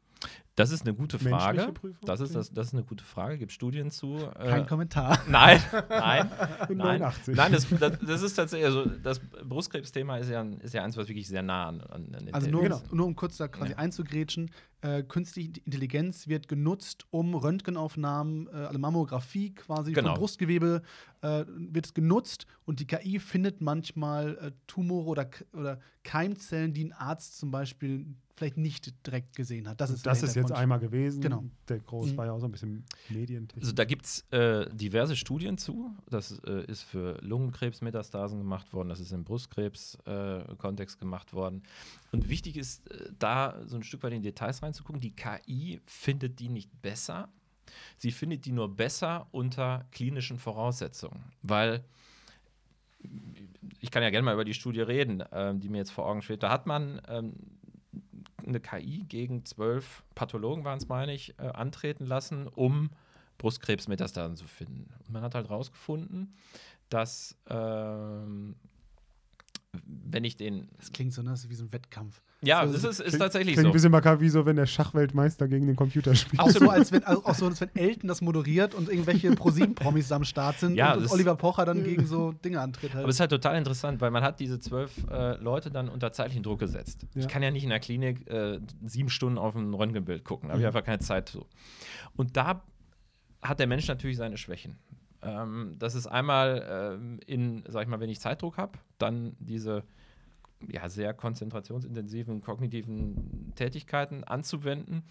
[0.56, 1.72] Das ist eine gute Menschliche Frage.
[1.72, 2.06] Prüfung?
[2.06, 3.38] Das ist, das, das ist eine gute Frage.
[3.38, 4.16] Gibt Studien zu?
[4.38, 5.18] Kein Äh, Kommentar.
[5.28, 6.30] nein, nein,
[6.68, 7.00] nein.
[7.00, 7.34] 89.
[7.36, 10.96] Nein, das, das, das ist tatsächlich, also das Brustkrebsthema ist ja, ein- ist ja eins,
[10.96, 12.80] was wirklich sehr nah an, an den Also nur, Genau.
[12.90, 13.78] um, nur um kurz da quasi Ja.
[13.78, 14.50] einzugrätschen,
[14.82, 20.10] äh, künstliche Intelligenz wird genutzt, um Röntgenaufnahmen, äh, also Mammographie quasi Genau.
[20.10, 20.82] vom Brustgewebe
[21.24, 26.84] äh, wird es genutzt und die KI findet manchmal äh, Tumore oder, oder Keimzellen, die
[26.84, 28.06] ein Arzt zum Beispiel
[28.36, 29.80] vielleicht nicht direkt gesehen hat.
[29.80, 31.20] Das ist, das ist jetzt einmal gewesen.
[31.22, 31.44] Genau.
[31.68, 32.16] Der Groß Mhm.
[32.16, 33.62] war ja auch so ein bisschen Medientechnik.
[33.62, 35.94] Also da gibt es äh, diverse Studien zu.
[36.10, 41.62] Das äh, ist für Lungenkrebsmetastasen gemacht worden, das ist im Brustkrebs-Kontext gemacht worden.
[42.12, 45.00] Und wichtig ist, äh, da so ein Stück weit in die Details reinzugucken.
[45.00, 47.28] Die KI findet die nicht besser.
[47.96, 51.32] Sie findet die nur besser unter klinischen Voraussetzungen.
[51.42, 51.84] Weil
[53.80, 56.22] ich kann ja gerne mal über die Studie reden, ähm, die mir jetzt vor Augen
[56.22, 56.42] steht.
[56.42, 57.34] Da hat man ähm,
[58.46, 62.90] eine KI gegen zwölf Pathologen, waren es, meine ich, äh, antreten lassen, um
[63.38, 64.88] Brustkrebsmetastasen zu finden.
[65.00, 66.34] Und man hat halt rausgefunden,
[66.88, 68.56] dass ähm,
[69.84, 70.68] wenn ich den.
[70.78, 71.30] Das klingt so, ne?
[71.30, 72.20] Das ist wie so ein Wettkampf.
[72.42, 73.70] Ja, So- das ist, ist Klingt- tatsächlich Klingt so.
[73.70, 76.40] ein bisschen makaber, wie so, wenn der Schachweltmeister gegen den Computer spielt.
[76.40, 80.12] Auch so, als wenn, also auch so, als wenn Elton das moderiert und irgendwelche ProSieben-Promis
[80.12, 82.92] am Start sind Ja, und, und das- Oliver Pocher dann gegen so Dinge antritt.
[82.92, 83.02] Halt.
[83.04, 86.12] Aber es ist halt total interessant, weil man hat diese zwölf äh, Leute dann unter
[86.12, 87.06] zeitlichen Druck gesetzt.
[87.14, 87.22] Ja.
[87.22, 90.48] Ich kann ja nicht in der Klinik äh, sieben Stunden auf ein Röntgenbild gucken.
[90.48, 90.68] Da habe ich Mhm.
[90.76, 91.46] einfach keine Zeit zu.
[92.16, 92.62] Und da
[93.42, 94.76] hat der Mensch natürlich seine Schwächen.
[95.24, 99.84] Ähm, das ist einmal ähm, in, sag ich mal, wenn ich Zeitdruck habe, dann diese
[100.68, 105.02] ja, sehr konzentrationsintensiven kognitiven Tätigkeiten anzuwenden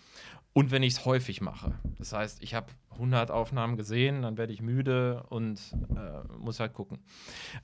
[0.54, 1.74] und wenn ich es häufig mache.
[1.98, 5.60] Das heißt, ich habe 100 Aufnahmen gesehen, dann werde ich müde und
[5.96, 7.00] äh, muss halt gucken.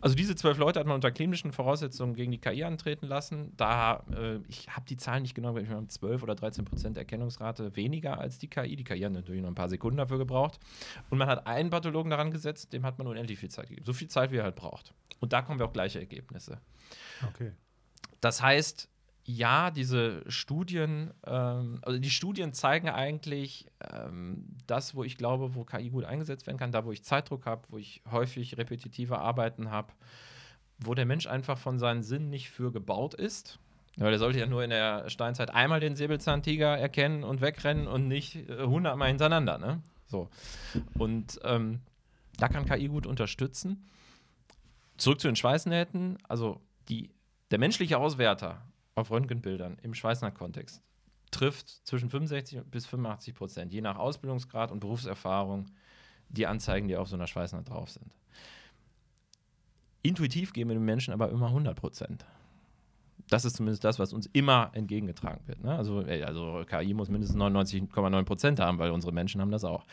[0.01, 3.53] Also diese zwölf Leute hat man unter klinischen Voraussetzungen gegen die KI antreten lassen.
[3.57, 7.75] Da, äh, ich habe die Zahlen nicht genau, wir haben 12 oder 13 Prozent Erkennungsrate
[7.75, 8.75] weniger als die KI.
[8.75, 10.59] Die KI hat natürlich noch ein paar Sekunden dafür gebraucht.
[11.09, 13.85] Und man hat einen Pathologen daran gesetzt, dem hat man unendlich viel Zeit gegeben.
[13.85, 14.93] So viel Zeit, wie er halt braucht.
[15.19, 16.59] Und da kommen wir auch gleiche Ergebnisse.
[17.27, 17.51] Okay.
[18.21, 18.89] Das heißt,
[19.29, 25.63] ja, diese Studien, ähm, also die Studien zeigen eigentlich ähm, das, wo ich glaube, wo
[25.63, 29.69] KI gut eingesetzt werden kann, da wo ich Zeitdruck habe, wo ich häufig repetitive Arbeiten
[29.69, 29.93] habe,
[30.79, 33.59] wo der Mensch einfach von seinen Sinnen nicht für gebaut ist.
[33.97, 38.07] Weil der sollte ja nur in der Steinzeit einmal den Säbelzahntiger erkennen und wegrennen und
[38.07, 39.59] nicht äh, hundertmal hintereinander.
[39.59, 39.83] Ne?
[40.07, 40.29] So.
[40.97, 41.81] Und ähm,
[42.37, 43.87] da kann KI gut unterstützen.
[44.97, 46.17] Zurück zu den Schweißnähten.
[46.27, 47.11] Also die,
[47.51, 48.63] der menschliche Auswerter
[48.99, 50.81] auf Röntgenbildern im Schweißnaht-Kontext
[51.31, 55.67] trifft zwischen 65 bis 85 Prozent, je nach Ausbildungsgrad und Berufserfahrung,
[56.29, 58.15] die Anzeigen, die auf so einer Schweißnaht drauf sind.
[60.01, 62.25] Intuitiv geben wir den Menschen aber immer 100 Prozent.
[63.29, 65.63] Das ist zumindest das, was uns immer entgegengetragen wird.
[65.63, 65.75] Ne?
[65.75, 69.85] Also, ey, also KI muss mindestens 99,9 Prozent haben, weil unsere Menschen haben das auch.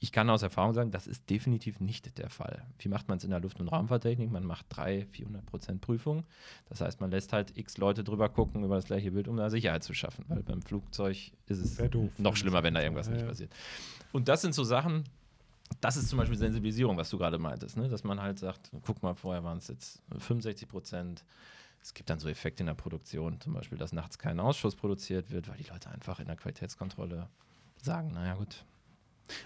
[0.00, 2.64] Ich kann aus Erfahrung sagen, das ist definitiv nicht der Fall.
[2.80, 4.32] Wie macht man es in der Luft- und Raumfahrttechnik?
[4.32, 6.24] Man macht 300, 400 Prozent Prüfung.
[6.68, 9.48] Das heißt, man lässt halt x Leute drüber gucken über das gleiche Bild, um da
[9.48, 10.24] Sicherheit zu schaffen.
[10.26, 11.80] Weil beim Flugzeug ist es
[12.18, 13.52] noch schlimmer, wenn da irgendwas ja, nicht passiert.
[14.10, 15.04] Und das sind so Sachen,
[15.80, 17.88] das ist zum Beispiel Sensibilisierung, was du gerade meintest, ne?
[17.88, 21.24] dass man halt sagt, guck mal, vorher waren es jetzt 65 Prozent.
[21.82, 25.30] Es gibt dann so Effekte in der Produktion, zum Beispiel, dass nachts kein Ausschuss produziert
[25.30, 27.28] wird, weil die Leute einfach in der Qualitätskontrolle
[27.82, 28.64] sagen, naja gut,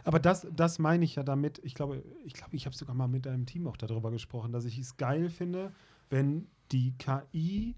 [0.04, 1.60] Aber das, das meine ich ja damit.
[1.62, 4.64] Ich glaube, ich, glaube, ich habe sogar mal mit deinem Team auch darüber gesprochen, dass
[4.64, 5.72] ich es geil finde,
[6.10, 7.74] wenn die KI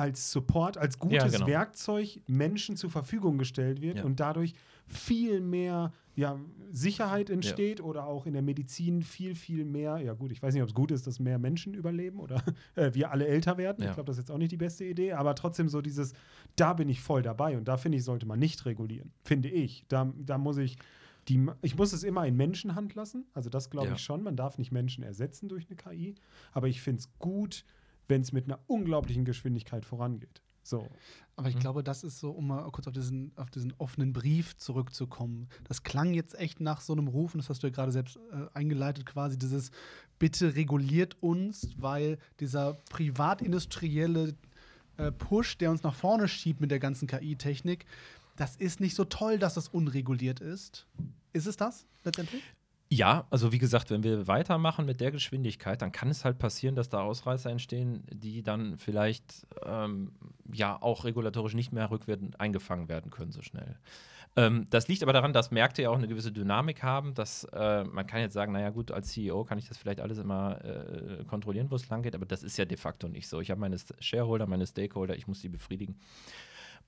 [0.00, 1.46] als Support, als gutes Ja, genau.
[1.46, 4.04] Werkzeug Menschen zur Verfügung gestellt wird Ja.
[4.04, 4.54] und dadurch
[4.86, 6.38] viel mehr ja,
[6.72, 9.98] Sicherheit entsteht oder auch in der Medizin viel, viel mehr.
[9.98, 12.42] Ja, gut, ich weiß nicht, ob es gut ist, dass mehr Menschen überleben oder
[12.74, 13.82] äh, wir alle älter werden.
[13.84, 13.90] Ja.
[13.90, 16.12] Ich glaube, das ist jetzt auch nicht die beste Idee, aber trotzdem so dieses,
[16.56, 19.84] da bin ich voll dabei und da finde ich, sollte man nicht regulieren, finde ich.
[19.88, 20.76] Da, da muss ich
[21.28, 23.26] die, ich muss es immer in Menschenhand lassen.
[23.34, 23.94] Also das glaube Ja.
[23.94, 24.22] ich schon.
[24.22, 26.14] Man darf nicht Menschen ersetzen durch eine KI.
[26.52, 27.64] Aber ich finde es gut,
[28.10, 30.42] wenn es mit einer unglaublichen Geschwindigkeit vorangeht.
[30.62, 30.86] So.
[31.36, 31.60] Aber ich Mhm.
[31.60, 35.48] glaube, das ist so, um mal kurz auf diesen, auf diesen offenen Brief zurückzukommen.
[35.64, 38.16] Das klang jetzt echt nach so einem Ruf, und das hast du ja gerade selbst
[38.16, 39.70] äh, eingeleitet, quasi dieses
[40.18, 44.34] Bitte reguliert uns, weil dieser privatindustrielle
[44.98, 47.86] äh, Push, der uns nach vorne schiebt mit der ganzen KI-Technik,
[48.36, 50.86] das ist nicht so toll, dass das unreguliert ist.
[51.32, 52.42] Ist es das letztendlich?
[52.92, 56.74] Ja, also wie gesagt, wenn wir weitermachen mit der Geschwindigkeit, dann kann es halt passieren,
[56.74, 60.10] dass da Ausreißer entstehen, die dann vielleicht ähm,
[60.52, 63.76] ja auch regulatorisch nicht mehr rückwärts eingefangen werden können so schnell.
[64.34, 67.84] Ähm, das liegt aber daran, dass Märkte ja auch eine gewisse Dynamik haben, dass äh,
[67.84, 71.24] man kann jetzt sagen, naja gut, als CEO kann ich das vielleicht alles immer äh,
[71.26, 73.40] kontrollieren, wo es lang geht, aber das ist ja de facto nicht so.
[73.40, 75.96] Ich habe meine Shareholder, meine Stakeholder, ich muss die befriedigen.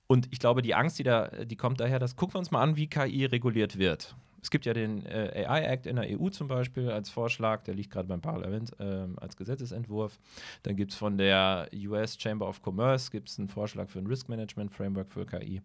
[0.07, 2.61] Und ich glaube, die Angst, die da, die kommt daher, dass gucken wir uns mal
[2.61, 4.17] an, wie KI reguliert wird.
[4.43, 7.75] Es gibt ja den äh, AI Act in der EU zum Beispiel als Vorschlag, der
[7.75, 10.19] liegt gerade beim Parlament ähm, als Gesetzesentwurf.
[10.63, 14.27] Dann gibt es von der US Chamber of Commerce gibt's einen Vorschlag für ein Risk
[14.27, 15.61] Management Framework für KI.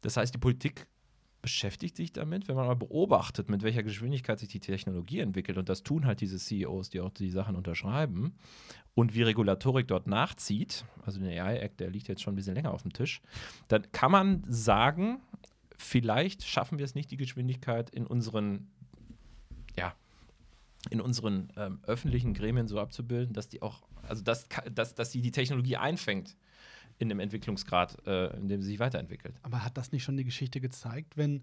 [0.00, 0.86] Das heißt, die Politik
[1.42, 5.68] beschäftigt sich damit, wenn man mal beobachtet, mit welcher Geschwindigkeit sich die Technologie entwickelt, und
[5.68, 8.36] das tun halt diese CEOs, die auch die Sachen unterschreiben,
[8.94, 12.72] und wie Regulatorik dort nachzieht, also der AI-Act, der liegt jetzt schon ein bisschen länger
[12.72, 13.20] auf dem Tisch,
[13.66, 15.20] dann kann man sagen,
[15.82, 18.70] vielleicht schaffen wir es nicht, die Geschwindigkeit in unseren,
[19.76, 19.94] ja,
[20.90, 25.20] in unseren ähm, öffentlichen Gremien so abzubilden, dass die auch, also dass, dass, dass sie
[25.20, 26.36] die Technologie einfängt
[26.98, 29.34] in dem Entwicklungsgrad, äh, in dem sie sich weiterentwickelt.
[29.42, 31.42] Aber hat das nicht schon die Geschichte gezeigt, wenn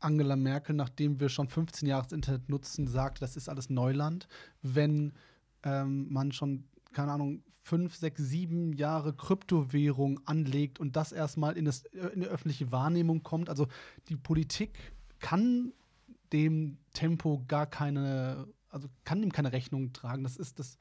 [0.00, 4.28] Angela Merkel, nachdem wir schon 15 Jahre das Internet nutzen, sagt, das ist alles Neuland,
[4.62, 5.12] wenn
[5.62, 11.64] ähm, man schon, keine Ahnung, fünf, sechs, sieben Jahre Kryptowährung anlegt und das erstmal in,
[11.64, 13.48] das, äh, in die öffentliche Wahrnehmung kommt.
[13.48, 13.68] Also
[14.08, 14.78] die Politik
[15.18, 15.72] kann
[16.32, 20.22] dem Tempo gar keine, also kann dem keine Rechnung tragen.
[20.22, 20.78] Das ist, das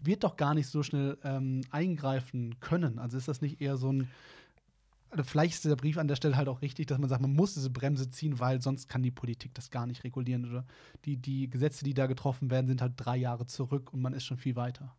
[0.00, 2.98] wird doch gar nicht so schnell ähm, eingreifen können.
[2.98, 4.08] Also ist das nicht eher so ein
[5.10, 7.34] also vielleicht ist der Brief an der Stelle halt auch richtig, dass man sagt, man
[7.34, 10.48] muss diese Bremse ziehen, weil sonst kann die Politik das gar nicht regulieren.
[10.48, 10.64] Oder
[11.04, 14.24] die, die Gesetze, die da getroffen werden, sind halt drei Jahre zurück und man ist
[14.24, 14.94] schon viel weiter.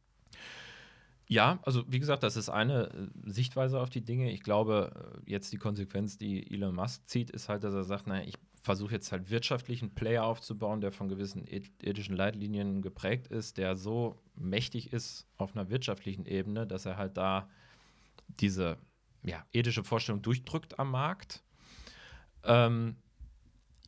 [1.32, 4.30] Ja, also wie gesagt, das ist eine äh, Sichtweise auf die Dinge.
[4.34, 8.06] Ich glaube, äh, jetzt die Konsequenz, die Elon Musk zieht, ist halt, dass er sagt,
[8.06, 12.82] naja, ich versuche jetzt halt wirtschaftlich einen Player aufzubauen, der von gewissen eth- ethischen Leitlinien
[12.82, 17.50] geprägt ist, der so mächtig ist auf einer wirtschaftlichen Ebene, dass er halt da
[18.28, 18.78] diese
[19.24, 21.46] ja, ethische Vorstellung durchdrückt am Markt.
[22.44, 22.98] Ähm,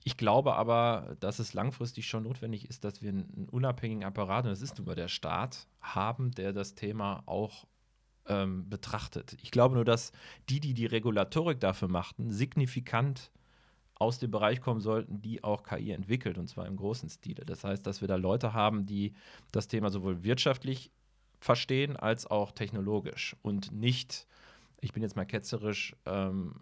[0.04, 4.52] ich glaube aber, dass es langfristig schon notwendig ist, dass wir einen, unabhängigen Apparat, und
[4.52, 7.66] das ist mal der Staat, haben, der das Thema auch
[8.28, 9.38] ähm, betrachtet.
[9.42, 10.12] Ich glaube nur, dass
[10.50, 13.32] die, die die Regulatorik dafür machten, signifikant
[13.96, 17.46] aus dem Bereich kommen sollten, die auch KI entwickelt, und zwar im großen Stile.
[17.46, 19.13] Das heißt, dass wir da Leute haben, die
[19.52, 20.92] das Thema sowohl wirtschaftlich
[21.39, 24.28] verstehen als auch technologisch und nicht
[24.84, 26.56] ich bin jetzt mal ketzerisch, ähm,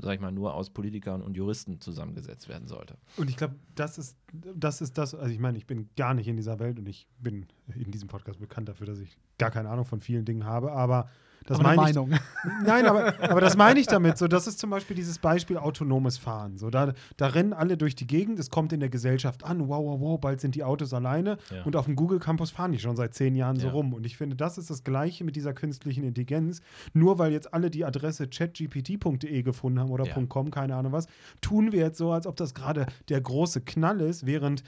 [0.00, 2.96] sag ich mal, nur aus Politikern und Juristen zusammengesetzt werden sollte.
[3.16, 6.26] Und ich glaube, das ist, das ist das, also ich meine, ich bin gar nicht
[6.26, 9.68] in dieser Welt und ich bin in diesem Podcast bekannt dafür, dass ich gar keine
[9.68, 11.08] Ahnung von vielen Dingen habe, aber
[11.46, 11.96] das Aber eine meine ich.
[11.96, 12.18] Meinung.
[12.64, 14.18] Nein, aber, aber das meine ich damit.
[14.18, 16.58] So, das ist zum Beispiel dieses Beispiel autonomes Fahren.
[16.58, 19.84] So, da, da rennen alle durch die Gegend, es kommt in der Gesellschaft an, wow,
[19.84, 21.38] wow, wow, bald sind die Autos alleine.
[21.50, 21.62] Ja.
[21.64, 23.72] Und auf dem Google Campus fahren die schon seit zehn Jahren so Ja.
[23.72, 23.92] rum.
[23.94, 26.60] Und ich finde, das ist das Gleiche mit dieser künstlichen Intelligenz.
[26.92, 30.14] Nur weil jetzt alle die Adresse chatgpt.de gefunden haben oder Ja.
[30.28, 31.06] .com, keine Ahnung was,
[31.40, 34.62] tun wir jetzt so, als ob das gerade der große Knall ist, während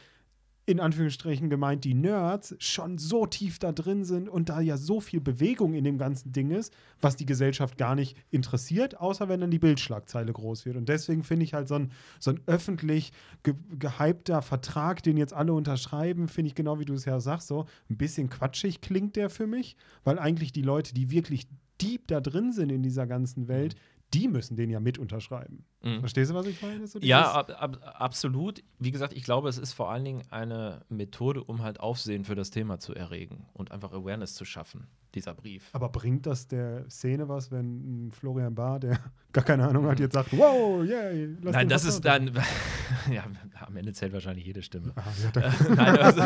[0.68, 5.00] in Anführungsstrichen gemeint, die Nerds schon so tief da drin sind und da ja so
[5.00, 9.40] viel Bewegung in dem ganzen Ding ist, was die Gesellschaft gar nicht interessiert, außer wenn
[9.40, 10.76] dann die Bildschlagzeile groß wird.
[10.76, 15.32] Und deswegen finde ich halt so ein, so ein öffentlich ge gehypter Vertrag, den jetzt
[15.32, 19.16] alle unterschreiben, finde ich genau wie du es ja sagst, so ein bisschen quatschig klingt
[19.16, 21.48] der für mich, weil eigentlich die Leute, die wirklich
[21.80, 23.74] deep da drin sind in dieser ganzen Welt,
[24.12, 25.64] die müssen den ja mit unterschreiben.
[25.82, 26.00] Mhm.
[26.00, 26.86] Verstehst du, was ich meine?
[26.86, 28.62] So Ja, ab, ab, absolut.
[28.80, 32.34] Wie gesagt, ich glaube, es ist vor allen Dingen eine Methode, um halt Aufsehen für
[32.34, 35.68] das Thema zu erregen und einfach Awareness zu schaffen, dieser Brief.
[35.72, 38.98] Aber bringt das der Szene was, wenn ein Florian Barr, der
[39.32, 42.32] gar keine Ahnung hat, jetzt sagt, wow, yay, lass Nein, das ist dann,
[43.12, 43.22] ja,
[43.64, 44.92] am Ende zählt wahrscheinlich jede Stimme.
[44.96, 46.22] Ah, ja, da- Nein, also,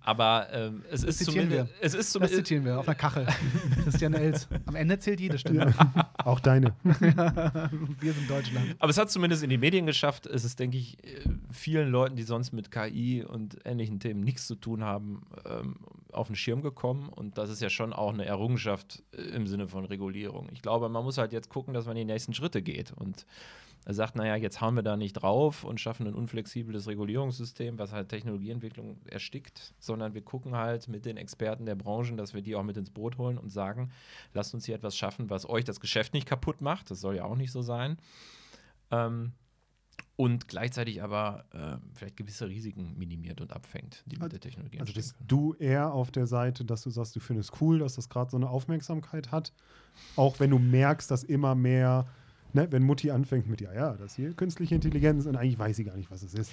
[0.00, 3.26] aber ähm, es ist zitieren zumindest, es ist Das zumindest, zitieren wir auf einer Kachel.
[3.84, 4.48] Christian Els.
[4.66, 5.72] Am Ende zählt jede Stimme.
[6.24, 6.74] Auch deine.
[6.82, 8.76] Wir sind Deutschland.
[8.78, 10.26] aber es hat zumindest in die Medien geschafft.
[10.26, 10.98] Es ist, denke ich,
[11.50, 15.76] vielen Leuten, die sonst mit KI und ähnlichen Themen nichts zu tun haben, ähm,
[16.12, 17.08] auf den Schirm gekommen.
[17.08, 20.48] Und das ist ja schon auch eine Errungenschaft äh, im Sinne von Regulierung.
[20.52, 22.92] Ich glaube, man muss halt jetzt gucken, dass man die nächsten Schritte geht.
[22.92, 23.26] Und
[23.84, 27.92] er sagt, naja, jetzt hauen wir da nicht drauf und schaffen ein unflexibles Regulierungssystem, was
[27.92, 32.56] halt Technologieentwicklung erstickt, sondern wir gucken halt mit den Experten der Branchen, dass wir die
[32.56, 33.90] auch mit ins Boot holen und sagen,
[34.34, 36.90] lasst uns hier etwas schaffen, was euch das Geschäft nicht kaputt macht.
[36.90, 37.96] Das soll ja auch nicht so sein.
[38.90, 39.32] Ähm,
[40.16, 44.92] und gleichzeitig aber äh, vielleicht gewisse Risiken minimiert und abfängt, die mit der Technologie Also
[44.92, 48.30] bist du eher auf der Seite, dass du sagst, du findest cool, dass das gerade
[48.30, 49.54] so eine Aufmerksamkeit hat.
[50.16, 52.06] Auch wenn du merkst, dass immer mehr,
[52.54, 55.84] ne, wenn Mutti anfängt mit, ja, ja, das hier künstliche Intelligenz und eigentlich weiß sie
[55.84, 56.50] gar nicht, was es ist.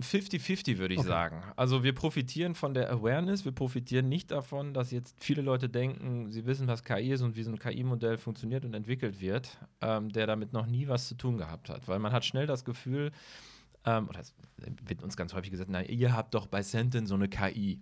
[0.00, 1.08] 50-50 würde ich Okay.
[1.08, 1.42] sagen.
[1.56, 6.30] Also wir profitieren von der Awareness, wir profitieren nicht davon, dass jetzt viele Leute denken,
[6.30, 10.10] sie wissen, was KI ist und wie so ein KI-Modell funktioniert und entwickelt wird, ähm,
[10.10, 11.88] der damit noch nie was zu tun gehabt hat.
[11.88, 13.12] Weil man hat schnell das Gefühl,
[13.84, 14.34] ähm, oder es
[14.86, 17.80] wird uns ganz häufig gesagt, na, ihr habt doch bei Sentin so eine KI.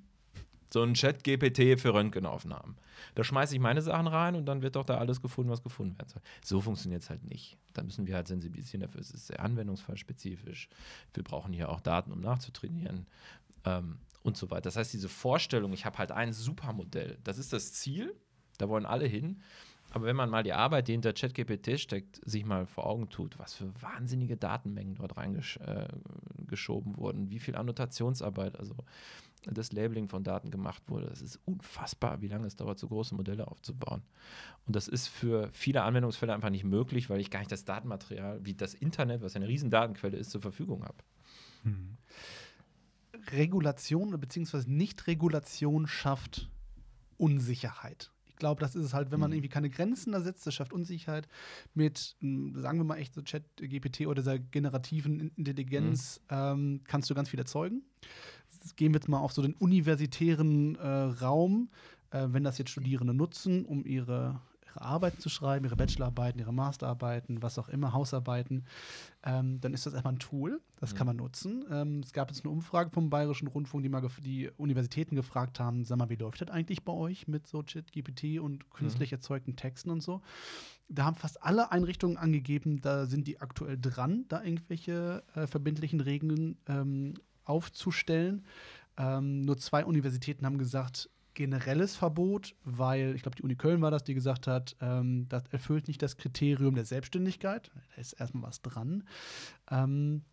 [0.71, 2.77] So ein Chat-GPT für Röntgenaufnahmen.
[3.15, 5.99] Da schmeiße ich meine Sachen rein und dann wird doch da alles gefunden, was gefunden
[5.99, 6.23] werden soll.
[6.43, 7.57] So funktioniert es halt nicht.
[7.73, 9.01] Da müssen wir halt sensibilisieren dafür.
[9.01, 10.69] Es ist sehr anwendungsfallspezifisch.
[11.15, 13.07] Wir brauchen hier auch Daten, um nachzutrainieren
[13.65, 14.63] ähm, und so weiter.
[14.63, 18.15] Das heißt, diese Vorstellung, ich habe halt ein Supermodell, das ist das Ziel,
[18.59, 19.43] da wollen alle hin.
[19.91, 23.39] Aber wenn man mal die Arbeit, die hinter ChatGPT steckt, sich mal vor Augen tut,
[23.39, 28.75] was für wahnsinnige Datenmengen dort reingeschoben wurden, wie viel Annotationsarbeit, also
[29.45, 33.15] das Labeling von Daten gemacht wurde, das ist unfassbar, wie lange es dauert, so große
[33.15, 34.03] Modelle aufzubauen.
[34.67, 38.45] Und das ist für viele Anwendungsfälle einfach nicht möglich, weil ich gar nicht das Datenmaterial
[38.45, 40.97] wie das Internet, was eine riesen Datenquelle ist, zur Verfügung habe.
[43.33, 44.63] Regulation bzw.
[44.67, 46.51] Nichtregulation schafft
[47.19, 48.11] Unsicherheit.
[48.27, 49.37] Ich glaube, das ist es halt, wenn man Mhm.
[49.37, 51.27] irgendwie keine Grenzen da setzt, das schafft Unsicherheit
[51.73, 57.09] mit, mh, sagen wir mal echt so Chat-GPT oder dieser generativen In- Intelligenz, ähm, kannst
[57.09, 57.83] du ganz viel erzeugen.
[58.75, 61.69] Gehen wir jetzt mal auf so den universitären äh, Raum,
[62.11, 66.53] äh, wenn das jetzt Studierende nutzen, um ihre, ihre Arbeiten zu schreiben, ihre Bachelorarbeiten, ihre
[66.53, 68.65] Masterarbeiten, was auch immer, Hausarbeiten,
[69.25, 71.65] ähm, dann ist das erstmal ein Tool, das kann man nutzen.
[71.71, 75.85] Ähm, es gab jetzt eine Umfrage vom Bayerischen Rundfunk, die mal die Universitäten gefragt haben,
[75.85, 79.91] sag mal, wie läuft das eigentlich bei euch mit so ChatGPT und künstlich erzeugten Texten
[79.91, 80.23] und so?
[80.89, 86.01] Da haben fast alle Einrichtungen angegeben, da sind die aktuell dran, da irgendwelche äh, verbindlichen
[86.01, 87.15] Regeln ähm,
[87.47, 88.45] aufzustellen.
[88.99, 93.91] Ähm, nur zwei Universitäten haben gesagt, generelles Verbot, weil ich glaube, die Uni Köln war
[93.91, 97.71] das, die gesagt hat, ähm, das erfüllt nicht das Kriterium der Selbstständigkeit.
[97.75, 99.05] Da ist erstmal was dran.
[99.71, 100.25] Ähm,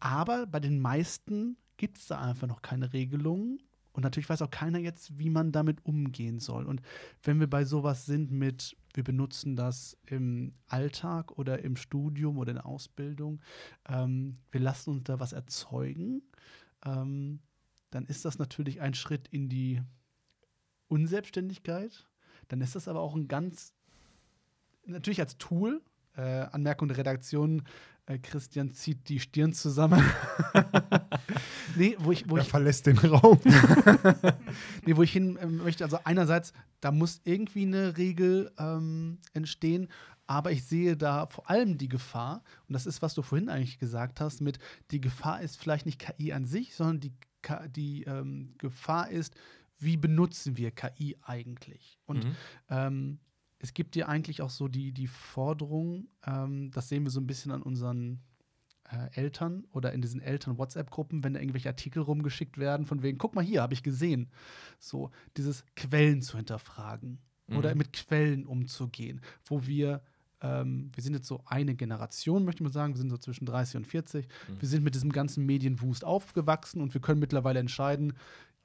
[0.00, 3.60] aber bei den meisten gibt es da einfach noch keine Regelungen.
[3.92, 6.66] Und natürlich weiß auch keiner jetzt, wie man damit umgehen soll.
[6.66, 6.82] Und
[7.24, 12.50] wenn wir bei sowas sind mit, wir benutzen das im Alltag oder im Studium oder
[12.52, 13.40] in der Ausbildung,
[13.88, 16.22] ähm, wir lassen uns da was erzeugen,
[16.84, 17.40] ähm,
[17.90, 19.82] dann ist das natürlich ein Schritt in die
[20.88, 22.06] Unselbstständigkeit.
[22.48, 23.72] Dann ist das aber auch ein ganz,
[24.84, 25.82] natürlich als Tool,
[26.16, 27.62] äh, Anmerkung der Redaktion,
[28.06, 30.02] äh, Christian zieht die Stirn zusammen.
[31.76, 33.38] nee, wo ich, wo Er ich, verlässt den Raum.
[34.86, 39.88] nee, wo ich hin äh, möchte, also einerseits, da muss irgendwie eine Regel ähm, entstehen,
[40.28, 43.78] aber ich sehe da vor allem die Gefahr, und das ist, was du vorhin eigentlich
[43.80, 44.60] gesagt hast, mit
[44.92, 47.12] die Gefahr ist vielleicht nicht KI an sich, sondern die,
[47.74, 49.34] die ähm, Gefahr ist,
[49.78, 51.98] wie benutzen wir KI eigentlich?
[52.06, 52.36] Und Mhm.
[52.68, 53.18] ähm,
[53.58, 57.26] es gibt ja eigentlich auch so die, die Forderung, ähm, das sehen wir so ein
[57.26, 58.20] bisschen an unseren
[58.90, 63.34] äh, Eltern oder in diesen Eltern-WhatsApp-Gruppen, wenn da irgendwelche Artikel rumgeschickt werden, von wegen, guck
[63.34, 64.30] mal hier, habe ich gesehen.
[64.78, 67.78] So, dieses Quellen zu hinterfragen oder Mhm.
[67.78, 70.02] mit Quellen umzugehen, wo wir
[70.40, 73.76] ähm, wir sind jetzt so eine Generation, möchte man sagen, wir sind so zwischen 30
[73.78, 74.26] und 40.
[74.26, 74.60] Mhm.
[74.60, 78.14] Wir sind mit diesem ganzen Medienwust aufgewachsen und wir können mittlerweile entscheiden,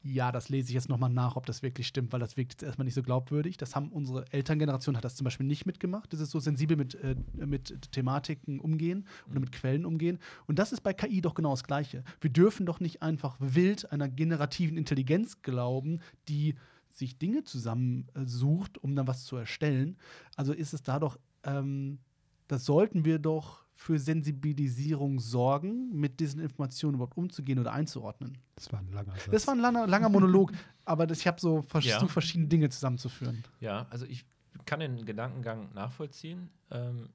[0.06, 2.64] ja, das lese ich jetzt nochmal nach, ob das wirklich stimmt, weil das wirkt jetzt
[2.64, 3.56] erstmal nicht so glaubwürdig.
[3.56, 6.12] Das haben unsere Elterngeneration hat das zum Beispiel nicht mitgemacht.
[6.12, 10.20] Das ist so sensibel mit, äh, mit Thematiken umgehen oder mit Quellen umgehen.
[10.46, 12.04] Und das ist bei KI doch genau das Gleiche.
[12.20, 16.56] Wir dürfen doch nicht einfach wild einer generativen Intelligenz glauben, die
[16.90, 19.98] sich Dinge zusammensucht, um dann was zu erstellen.
[20.36, 22.00] Also ist es da doch, ähm,
[22.48, 28.38] das sollten wir doch für Sensibilisierung sorgen, mit diesen Informationen überhaupt umzugehen oder einzuordnen.
[28.56, 29.30] Das war ein langer Satz.
[29.32, 30.52] Das war ein langer, langer Monolog,
[30.86, 31.94] aber das, ich habe so vers Ja.
[31.94, 33.44] versucht, verschiedene Dinge zusammenzuführen.
[33.60, 34.26] Ja, also ich
[34.66, 36.50] kann den Gedankengang nachvollziehen.
[36.72, 37.10] Ähm,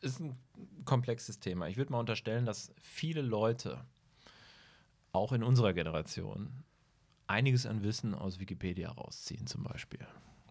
[0.00, 0.36] ist ein
[0.84, 1.66] komplexes Thema.
[1.68, 3.84] Ich würde mal unterstellen, dass viele Leute,
[5.12, 6.62] auch in unserer Generation,
[7.26, 10.06] einiges an Wissen aus Wikipedia rausziehen, zum Beispiel.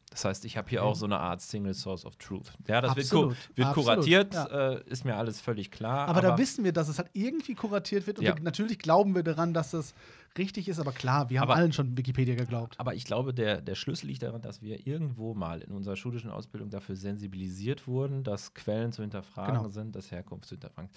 [0.09, 2.51] Das heißt, ich habe hier auch so eine Art Single Source of Truth.
[2.67, 4.45] Ja, das wird, ku Absolut, wird absolut, kuratiert, ja.
[4.71, 6.07] äh, ist mir alles völlig klar.
[6.07, 8.35] Aber, da wissen wir, dass es halt irgendwie kuratiert wird und Ja.
[8.35, 9.93] wir, natürlich glauben wir daran, dass das
[10.37, 12.79] richtig ist, aber klar, wir haben Aber- allen schon Wikipedia geglaubt.
[12.79, 16.29] Aber ich glaube, der, der Schlüssel liegt daran, dass wir irgendwo mal in unserer schulischen
[16.31, 19.69] Ausbildung dafür sensibilisiert wurden, dass Quellen zu hinterfragen Genau.
[19.69, 20.89] sind, dass Herkunft zu hinterfragen.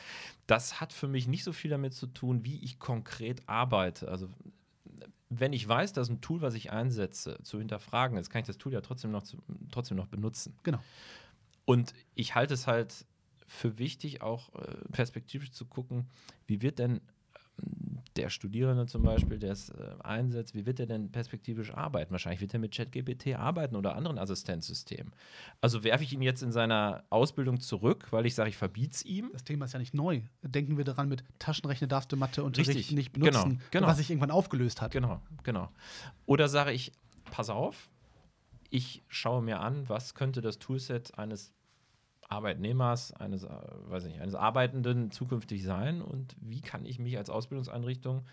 [0.47, 4.09] Das hat für mich nicht so viel damit zu tun, wie ich konkret arbeite.
[4.09, 4.29] Also
[5.31, 8.59] wenn ich weiß, dass ein Tool, was ich einsetze, zu hinterfragen ist, kann ich das
[8.59, 9.25] Tool ja trotzdem noch,
[9.71, 10.57] trotzdem noch benutzen.
[10.65, 10.83] Genau.
[11.65, 13.07] Und ich halte es halt
[13.47, 16.07] für wichtig, auch äh, perspektivisch zu gucken,
[16.47, 17.01] wie wird denn
[18.21, 22.13] der Studierende zum Beispiel, der es äh, einsetzt, wie wird er denn perspektivisch arbeiten?
[22.13, 25.13] Wahrscheinlich wird er mit ChatGPT arbeiten oder anderen Assistenzsystemen.
[25.63, 29.05] Also werfe ich ihn jetzt in seiner Ausbildung zurück, weil ich sage, ich verbiete es
[29.05, 29.31] ihm?
[29.33, 30.21] Das Thema ist ja nicht neu.
[30.43, 33.87] Denken wir daran, mit Taschenrechner darfst du Matheunterricht Richtig, nicht genau, benutzen, genau.
[33.87, 34.93] was sich irgendwann aufgelöst hat.
[34.93, 35.71] Genau, genau.
[36.27, 36.93] Oder sage ich,
[37.31, 37.89] pass auf,
[38.69, 41.55] ich schaue mir an, was könnte das Toolset eines
[42.31, 43.49] Arbeitnehmers, eines, äh,
[43.89, 48.25] weiß ich nicht, eines Arbeitenden zukünftig sein und wie kann ich mich als Ausbildungseinrichtung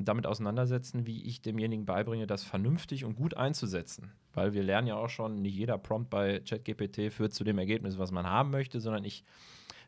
[0.00, 4.12] damit auseinandersetzen, wie ich demjenigen beibringe, das vernünftig und gut einzusetzen.
[4.32, 7.98] Weil wir lernen ja auch schon, nicht jeder Prompt bei ChatGPT führt zu dem Ergebnis,
[7.98, 9.24] was man haben möchte, sondern ich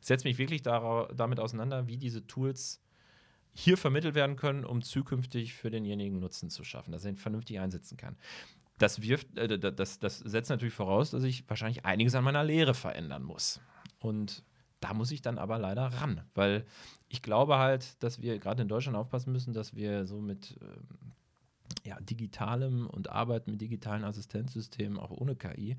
[0.01, 2.83] setze mich wirklich damit auseinander, wie diese Tools
[3.53, 7.61] hier vermittelt werden können, um zukünftig für denjenigen Nutzen zu schaffen, dass er ihn vernünftig
[7.61, 8.17] einsetzen kann.
[8.81, 12.43] Das, wirft, äh, da- das, das setzt natürlich voraus, dass ich wahrscheinlich einiges an meiner
[12.43, 13.61] Lehre verändern muss.
[14.01, 14.43] Und
[14.81, 16.65] da muss ich dann aber leider ran, weil
[17.09, 21.13] ich glaube halt, dass wir gerade in Deutschland aufpassen müssen, dass wir so mit ähm,
[21.85, 25.79] ja, digitalem und Arbeiten mit digitalen Assistenzsystemen, auch ohne KI, ein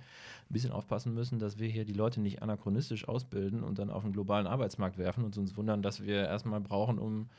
[0.50, 4.14] bisschen aufpassen müssen, dass wir hier die Leute nicht anachronistisch ausbilden und dann auf den
[4.14, 7.30] globalen Arbeitsmarkt werfen und uns wundern, dass wir erstmal brauchen, um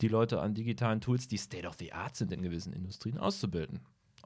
[0.00, 3.80] die Leute an digitalen Tools, die State of the Art sind in gewissen Industrien, auszubilden.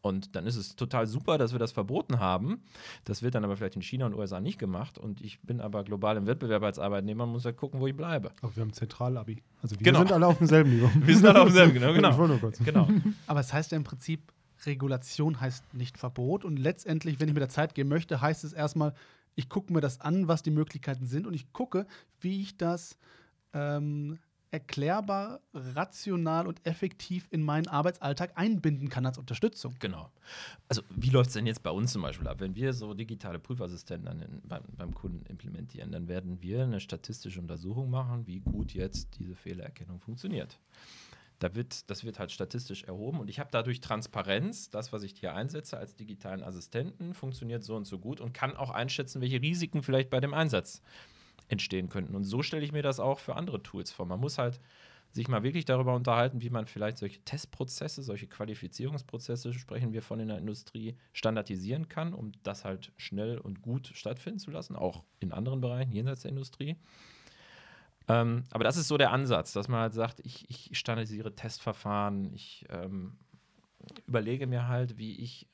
[0.05, 2.61] Und dann ist es total super, dass wir das verboten haben.
[3.05, 4.99] Das wird dann aber vielleicht in China und USA nicht gemacht.
[4.99, 7.97] Und ich bin aber global im Wettbewerb als Arbeitnehmer und muss halt gucken, wo ich
[7.97, 8.31] bleibe.
[8.43, 9.43] Aber wir haben Zentralabi.
[9.63, 10.01] Also wir Genau.
[10.01, 10.91] sind alle auf demselben Niveau.
[11.07, 12.11] Wir sind alle auf demselben, genau, genau.
[12.11, 12.59] Ich wollte nur kurz.
[12.59, 12.87] Genau.
[13.27, 14.31] Aber es heißt ja im Prinzip,
[14.67, 16.45] Regulation heißt nicht Verbot.
[16.45, 18.93] Und letztendlich, wenn ich mit der Zeit gehen möchte, heißt es erstmal,
[19.37, 21.87] ich gucke mir das an, was die Möglichkeiten sind und ich gucke,
[22.21, 22.99] wie ich das
[23.55, 24.19] ähm,
[24.55, 29.75] erklärbar, rational und effektiv in meinen Arbeitsalltag einbinden kann als Unterstützung.
[29.81, 30.13] Genau.
[30.69, 32.39] Also, wie läuft es denn jetzt bei uns zum Beispiel ab?
[32.39, 37.41] Wenn wir so digitale Prüfassistenten in, beim, beim Kunden implementieren, dann werden wir eine statistische
[37.41, 40.61] Untersuchung machen, wie gut jetzt diese Fehlererkennung funktioniert.
[41.41, 44.71] Da wird, das wird halt statistisch erhoben und ich habe dadurch Transparenz.
[44.71, 48.55] Das, was ich hier einsetze als digitalen Assistenten, funktioniert so und so gut und kann
[48.55, 50.81] auch einschätzen, welche Risiken vielleicht bei dem Einsatz
[51.49, 52.15] entstehen könnten.
[52.15, 54.07] Und so stelle ich mir das auch für andere Tools vor.
[54.07, 54.61] Man muss halt
[55.15, 60.19] sich mal wirklich darüber unterhalten, wie man vielleicht solche Testprozesse, solche Qualifizierungsprozesse, sprechen wir von
[60.19, 65.05] in der Industrie, standardisieren kann, um das halt schnell und gut stattfinden zu lassen, auch
[65.21, 66.77] in anderen Bereichen jenseits der Industrie.
[68.09, 72.35] Ähm, aber das ist so der Ansatz, dass man halt sagt, ich, ich standardisiere Testverfahren,
[72.35, 73.17] ich ähm,
[74.07, 75.47] überlege mir halt, wie ich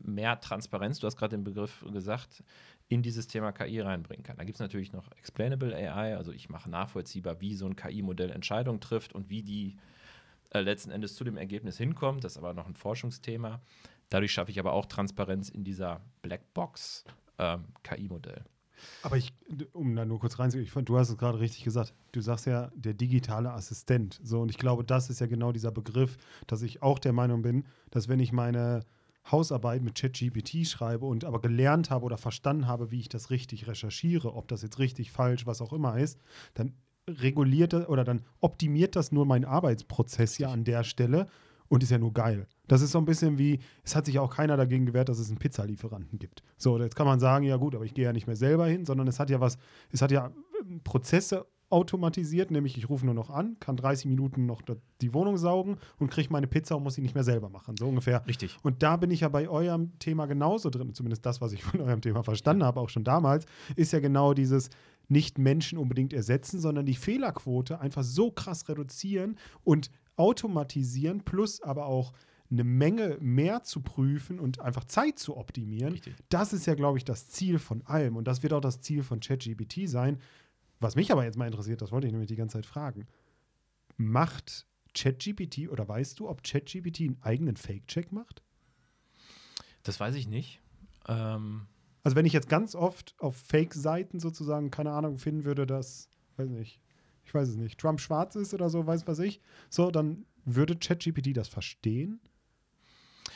[0.00, 2.44] mehr Transparenz, du hast gerade den Begriff gesagt,
[2.90, 4.36] in dieses Thema KI reinbringen kann.
[4.36, 8.30] Da gibt es natürlich noch Explainable AI, also ich mache nachvollziehbar, wie so ein KI-Modell
[8.30, 9.76] Entscheidungen trifft und wie die
[10.50, 12.24] äh, letzten Endes zu dem Ergebnis hinkommt.
[12.24, 13.60] Das ist aber noch ein Forschungsthema.
[14.08, 17.04] Dadurch schaffe ich aber auch Transparenz in dieser Blackbox
[17.38, 17.66] ähm.
[19.02, 19.32] Aber ich,
[19.72, 21.94] um da nur kurz reinzugehen, du hast es gerade richtig gesagt.
[22.12, 24.18] Du sagst ja, der digitale Assistent.
[24.22, 26.16] So, und ich glaube, das ist ja genau dieser Begriff,
[26.46, 28.84] dass ich auch der Meinung bin, dass wenn ich meine
[29.30, 33.66] Hausarbeit mit ChatGPT schreibe und aber gelernt habe oder verstanden habe, wie ich das richtig
[33.66, 36.18] recherchiere, ob das jetzt richtig, falsch, was auch immer ist,
[36.54, 36.74] dann
[37.08, 41.26] reguliert das oder dann optimiert das nur meinen Arbeitsprozess ja an der Stelle
[41.68, 42.46] und ist ja nur geil.
[42.66, 45.28] Das ist so ein bisschen wie, es hat sich auch keiner dagegen gewehrt, dass es
[45.28, 46.42] einen Pizzalieferanten gibt.
[46.56, 48.84] So, jetzt kann man sagen, ja gut, aber ich gehe ja nicht mehr selber hin,
[48.84, 49.56] sondern es hat ja was,
[49.90, 54.44] es hat ja ähm, Prozesse automatisiert, nämlich ich rufe nur noch an, kann 30 Minuten
[54.46, 54.62] noch
[55.00, 57.88] die Wohnung saugen und kriege meine Pizza und muss sie nicht mehr selber machen, so
[57.88, 58.26] ungefähr.
[58.26, 58.58] Richtig.
[58.62, 61.80] Und da bin ich ja bei eurem Thema genauso drin, zumindest das, was ich von
[61.80, 63.46] eurem Thema verstanden habe, auch schon damals,
[63.76, 64.70] ist ja genau dieses
[65.08, 71.86] nicht Menschen unbedingt ersetzen, sondern die Fehlerquote einfach so krass reduzieren und automatisieren, plus aber
[71.86, 72.12] auch
[72.50, 75.92] eine Menge mehr zu prüfen und einfach Zeit zu optimieren.
[75.92, 76.14] Richtig.
[76.28, 78.16] Das ist ja, glaube ich, das Ziel von allem.
[78.16, 80.18] Und das wird auch das Ziel von ChatGPT sein.
[80.80, 83.06] Was mich aber jetzt mal interessiert, das wollte ich nämlich die ganze Zeit fragen.
[83.96, 88.42] Macht ChatGPT oder weißt du, ob ChatGPT einen eigenen Fake-Check macht?
[89.82, 90.60] Das weiß ich nicht.
[91.06, 91.66] Ähm,
[92.02, 96.48] Also wenn ich jetzt ganz oft auf Fake-Seiten sozusagen, keine Ahnung, finden würde, dass, weiß
[96.48, 96.80] nicht,
[97.24, 100.76] ich weiß es nicht, Trump schwarz ist oder so, weiß was ich, so, dann würde
[100.76, 102.20] ChatGPT das verstehen?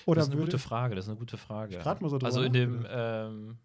[0.07, 1.77] Oder das ist eine gute Frage, das ist eine gute Frage.
[1.77, 3.59] Ich mal so drüber also in dem, ähm,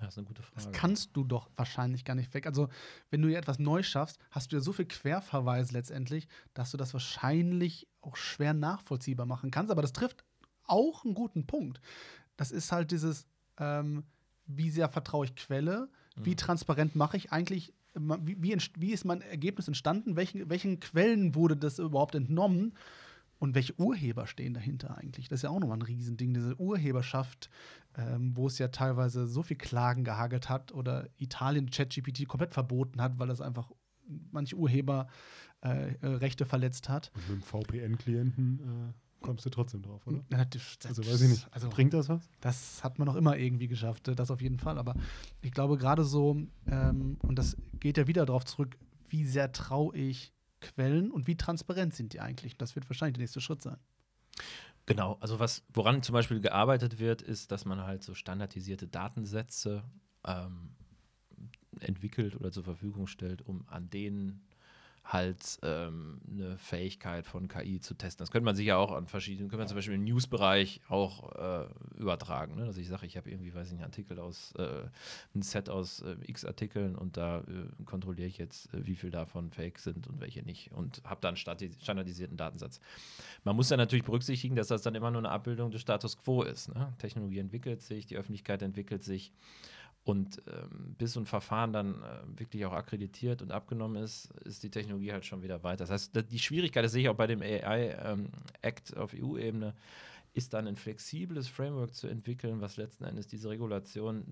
[0.00, 0.64] ja, das ist eine gute Frage.
[0.64, 2.46] Das kannst du doch wahrscheinlich gar nicht weg.
[2.46, 2.68] Also,
[3.10, 6.76] wenn du hier etwas neu schaffst, hast du ja so viel Querverweis letztendlich, dass du
[6.76, 9.70] das wahrscheinlich auch schwer nachvollziehbar machen kannst.
[9.70, 10.24] Aber das trifft
[10.64, 11.80] auch einen guten Punkt.
[12.36, 13.26] Das ist halt dieses,
[13.58, 14.04] ähm,
[14.46, 16.36] wie sehr vertraue ich Quelle, wie Mhm.
[16.36, 21.56] transparent mache ich eigentlich, wie, wie, wie ist mein Ergebnis entstanden, welchen, welchen Quellen wurde
[21.56, 22.74] das überhaupt entnommen
[23.38, 25.28] und welche Urheber stehen dahinter eigentlich?
[25.28, 27.50] Das ist ja auch nochmal ein Riesending, diese Urheberschaft,
[27.96, 33.00] ähm, wo es ja teilweise so viel Klagen gehagelt hat oder Italien ChatGPT komplett verboten
[33.00, 33.70] hat, weil das einfach
[34.30, 35.08] manche Urheberrechte
[35.62, 37.10] äh, äh, Rechte verletzt hat.
[37.14, 40.24] Und mit dem VPN-Klienten äh, kommst du trotzdem drauf, oder?
[40.32, 41.48] Ja, das- das- Also weiß ich nicht.
[41.52, 42.28] Also, Bringt das was?
[42.40, 44.78] das hat man noch immer irgendwie geschafft, äh, das auf jeden Fall.
[44.78, 44.94] Aber
[45.42, 48.76] ich glaube gerade so, ähm, und das geht ja wieder darauf zurück,
[49.08, 52.56] wie sehr traue ich Quellen und wie transparent sind die eigentlich?
[52.56, 53.76] Das wird wahrscheinlich der nächste Schritt sein.
[54.86, 59.84] Genau, also was, woran zum Beispiel gearbeitet wird, ist, dass man halt so standardisierte Datensätze
[60.26, 60.74] ähm,
[61.80, 64.44] entwickelt oder zur Verfügung stellt, um an denen
[65.04, 68.22] halt ähm, eine Fähigkeit von KI zu testen.
[68.22, 71.32] Das könnte man sich ja auch an verschiedenen, könnte man zum Beispiel im News-Bereich auch
[71.32, 71.66] äh,
[71.98, 72.56] übertragen.
[72.56, 72.66] Ne?
[72.66, 74.84] Dass ich sage, ich habe irgendwie, weiß ich nicht, Artikel aus, äh,
[75.34, 79.10] ein Set aus äh, x Artikeln und da äh, kontrolliere ich jetzt, äh, wie viel
[79.10, 82.80] davon fake sind und welche nicht und habe dann standardisierten Datensatz.
[83.44, 86.42] Man muss ja natürlich berücksichtigen, dass das dann immer nur eine Abbildung des Status quo
[86.42, 86.72] ist.
[86.74, 86.92] Ne?
[86.98, 89.32] Technologie entwickelt sich, die Öffentlichkeit entwickelt sich.
[90.02, 94.62] Und ähm, bis so ein Verfahren dann äh, wirklich auch akkreditiert und abgenommen ist, ist
[94.62, 95.84] die Technologie halt schon wieder weiter.
[95.84, 99.74] Das heißt, die Schwierigkeit, das sehe ich auch bei dem AI-Act auf EU-Ebene,
[100.32, 104.24] ist dann ein flexibles Framework zu entwickeln, was letzten Endes diese Regulation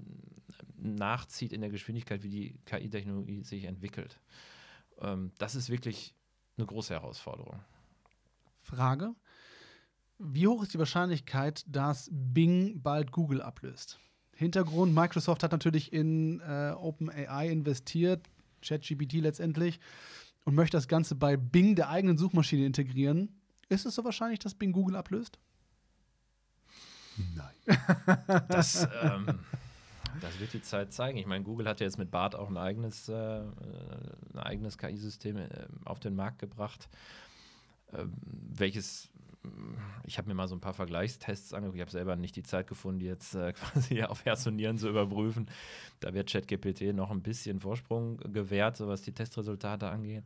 [0.77, 4.21] nachzieht in der Geschwindigkeit, wie die KI-Technologie sich entwickelt.
[5.01, 6.15] Ähm, das ist wirklich
[6.57, 7.61] eine große Herausforderung.
[8.59, 9.15] Frage:
[10.19, 14.01] Wie hoch ist die Wahrscheinlichkeit, dass Bing bald Google ablöst?
[14.39, 18.31] Hintergrund: Microsoft hat natürlich in äh, OpenAI investiert,
[18.63, 19.81] ChatGPT letztendlich,
[20.45, 23.31] und möchte das Ganze bei Bing, der eigenen Suchmaschine, integrieren.
[23.69, 25.41] Ist es so wahrscheinlich, dass Bing Google ablöst?
[27.35, 27.55] Nein.
[28.49, 29.41] Das, ähm,
[30.21, 31.19] das wird die Zeit zeigen.
[31.19, 35.37] Ich meine, Google hat ja jetzt mit BART auch ein eigenes, äh, ein eigenes KI-System
[35.37, 35.49] äh,
[35.85, 36.89] auf den Markt gebracht,
[37.93, 39.11] ähm, welches
[40.05, 41.77] ich habe mir mal so ein paar Vergleichstests angeguckt.
[41.77, 44.79] Ich habe selber nicht die Zeit gefunden, die jetzt äh, quasi auf Herz und Nieren
[44.79, 45.51] zu überprüfen.
[46.01, 50.25] Da wird ChatGPT noch ein bisschen Vorsprung gewährt, so was die Testresultate angeht.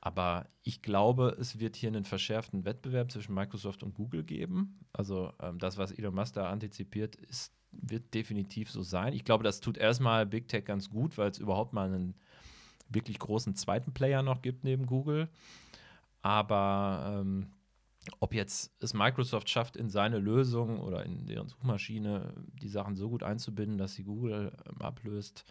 [0.00, 4.80] Aber ich glaube, es wird hier einen verschärften Wettbewerb zwischen Microsoft und Google geben.
[4.92, 9.12] Also ähm, das, was Elon Musk da antizipiert, ist, wird definitiv so sein.
[9.12, 12.14] Ich glaube, das tut erstmal Big Tech ganz gut, weil es überhaupt mal einen
[12.88, 15.28] wirklich großen zweiten Player noch gibt neben Google.
[16.22, 17.46] Aber ähm,
[18.18, 23.08] ob jetzt es Microsoft schafft, in seine Lösung oder in deren Suchmaschine die Sachen so
[23.10, 25.44] gut einzubinden, dass sie Google ähm, ablöst,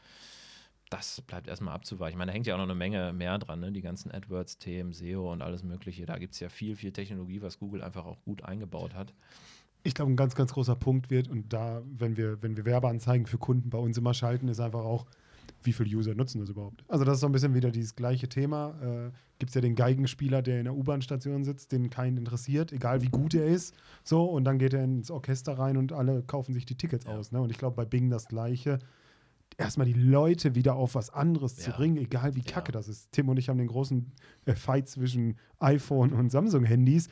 [0.89, 2.13] das bleibt erstmal abzuweichen.
[2.13, 3.71] Ich meine, da hängt ja auch noch eine Menge mehr dran, ne?
[3.71, 6.07] die ganzen AdWords-Themen, SEO und alles Mögliche.
[6.07, 9.13] Da gibt es ja viel, viel Technologie, was Google einfach auch gut eingebaut hat.
[9.83, 13.27] Ich glaube, ein ganz, ganz großer Punkt wird, und da, wenn wir, wenn wir Werbeanzeigen
[13.27, 15.05] für Kunden bei uns immer schalten, ist einfach auch,
[15.63, 16.83] wie viele User nutzen das überhaupt?
[16.87, 18.75] Also, das ist so ein bisschen wieder dieses gleiche Thema.
[18.81, 23.01] Äh, Gibt es ja den Geigenspieler, der in der U-Bahn-Station sitzt, den keinen interessiert, egal
[23.01, 23.73] wie gut er ist.
[24.03, 27.11] So, und dann geht er ins Orchester rein und alle kaufen sich die Tickets Ja.
[27.11, 27.31] aus.
[27.31, 27.41] Ne?
[27.41, 28.79] Und ich glaube, bei Bing das Gleiche.
[29.57, 31.75] Erstmal die Leute wieder auf was anderes zu Ja.
[31.75, 32.51] bringen, egal wie Ja.
[32.51, 33.11] kacke das ist.
[33.11, 34.11] Tim und ich haben den großen
[34.45, 37.09] äh, Fight zwischen iPhone und Samsung-Handys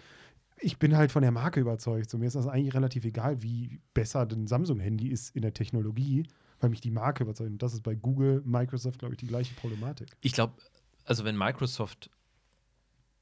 [0.59, 2.09] ich bin halt von der Marke überzeugt.
[2.09, 6.23] So, mir ist das eigentlich relativ egal, wie besser ein Samsung-Handy ist in der Technologie,
[6.59, 7.51] weil mich die Marke überzeugt.
[7.51, 10.09] Und das ist bei Google, Microsoft, glaube ich, die gleiche Problematik.
[10.21, 10.53] Ich glaube,
[11.05, 12.09] also wenn Microsoft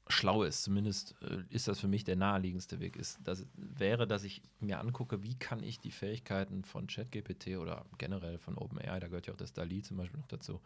[0.08, 0.62] schlau ist.
[0.62, 2.96] Zumindest äh, ist das für mich der naheliegendste Weg.
[2.96, 7.84] Ist, das wäre, dass ich mir angucke, wie kann ich die Fähigkeiten von ChatGPT oder
[7.98, 10.60] generell von OpenAI, da gehört ja auch das DALI zum Beispiel noch dazu,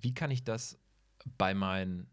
[0.00, 0.78] wie kann ich das
[1.38, 2.08] bei meinen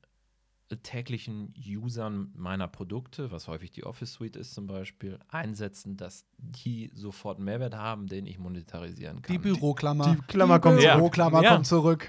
[0.78, 6.92] täglichen Usern meiner Produkte, was häufig die Office Suite ist zum Beispiel, einsetzen, dass die
[6.94, 9.34] sofort einen Mehrwert haben, den ich monetarisieren kann.
[9.34, 10.16] Die Büroklammer.
[10.16, 10.96] Die Klammer kommt Ja.
[10.96, 11.54] Büroklammer Ja.
[11.56, 12.08] kommt zurück.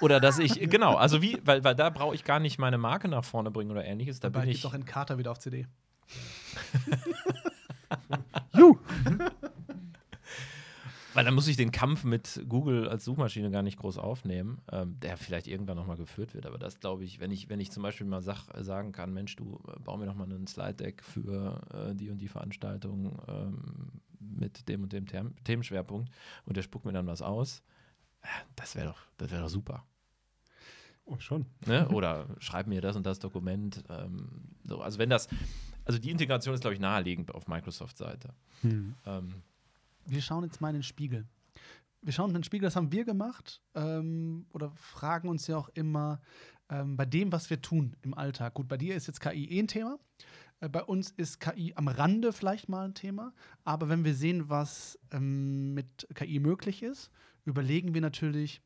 [0.00, 3.08] Oder dass ich, genau, also wie, weil, weil da brauche ich gar nicht meine Marke
[3.08, 4.20] nach vorne bringen oder ähnliches.
[4.20, 4.62] Da Dabei bin ich.
[4.62, 5.66] doch in Kater wieder auf CD.
[8.56, 8.78] Juh!
[11.14, 14.98] Weil dann muss ich den Kampf mit Google als Suchmaschine gar nicht groß aufnehmen, ähm,
[15.00, 16.46] der vielleicht irgendwann nochmal geführt wird.
[16.46, 19.34] Aber das glaube ich, wenn ich, wenn ich zum Beispiel mal sag, sagen kann, Mensch,
[19.36, 24.00] du äh, bau mir noch mal einen Slide-Deck für äh, die und die Veranstaltung ähm,
[24.20, 26.10] mit dem und dem Them Themenschwerpunkt
[26.44, 27.62] und der spuckt mir dann was aus,
[28.22, 29.84] äh, das wäre doch, das wäre doch super.
[31.08, 31.46] Oh, schon.
[31.66, 31.88] Ne?
[31.88, 33.82] Oder schreib mir das und das Dokument.
[33.88, 34.28] Ähm,
[34.64, 34.82] so.
[34.82, 35.26] Also wenn das,
[35.86, 38.34] also die Integration ist, glaube ich, naheliegend auf Microsoft-Seite.
[38.60, 38.94] Hm.
[39.06, 39.42] Ähm,
[40.08, 41.26] Wir schauen jetzt mal in den Spiegel.
[42.00, 43.60] Wir schauen in den Spiegel, das haben wir gemacht.
[43.74, 46.20] Ähm, oder fragen uns ja auch immer
[46.70, 48.54] ähm, bei dem, was wir tun im Alltag.
[48.54, 49.98] Gut, bei dir ist jetzt KI eh ein Thema.
[50.60, 53.34] Äh, bei uns ist KI am Rande vielleicht mal ein Thema.
[53.64, 57.10] Aber wenn wir sehen, was ähm, mit KI möglich ist,
[57.44, 58.62] überlegen wir natürlich,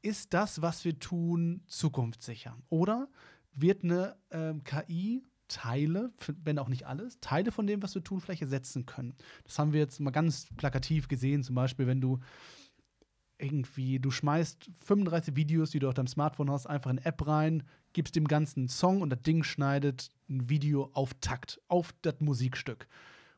[0.00, 2.56] ist das, was wir tun, zukunftssicher?
[2.70, 3.08] Oder
[3.52, 6.12] wird eine ähm, KI Teile,
[6.44, 9.14] wenn auch nicht alles, Teile von dem, was wir tun, vielleicht ersetzen können?
[9.44, 12.20] Das haben wir jetzt mal ganz plakativ gesehen, zum Beispiel, wenn du
[13.38, 17.26] irgendwie, du schmeißt 35 Videos, die du auf deinem Smartphone hast, einfach in eine App
[17.26, 21.94] rein, gibst dem Ganzen einen Song und das Ding schneidet ein Video auf Takt, auf
[22.02, 22.86] das Musikstück.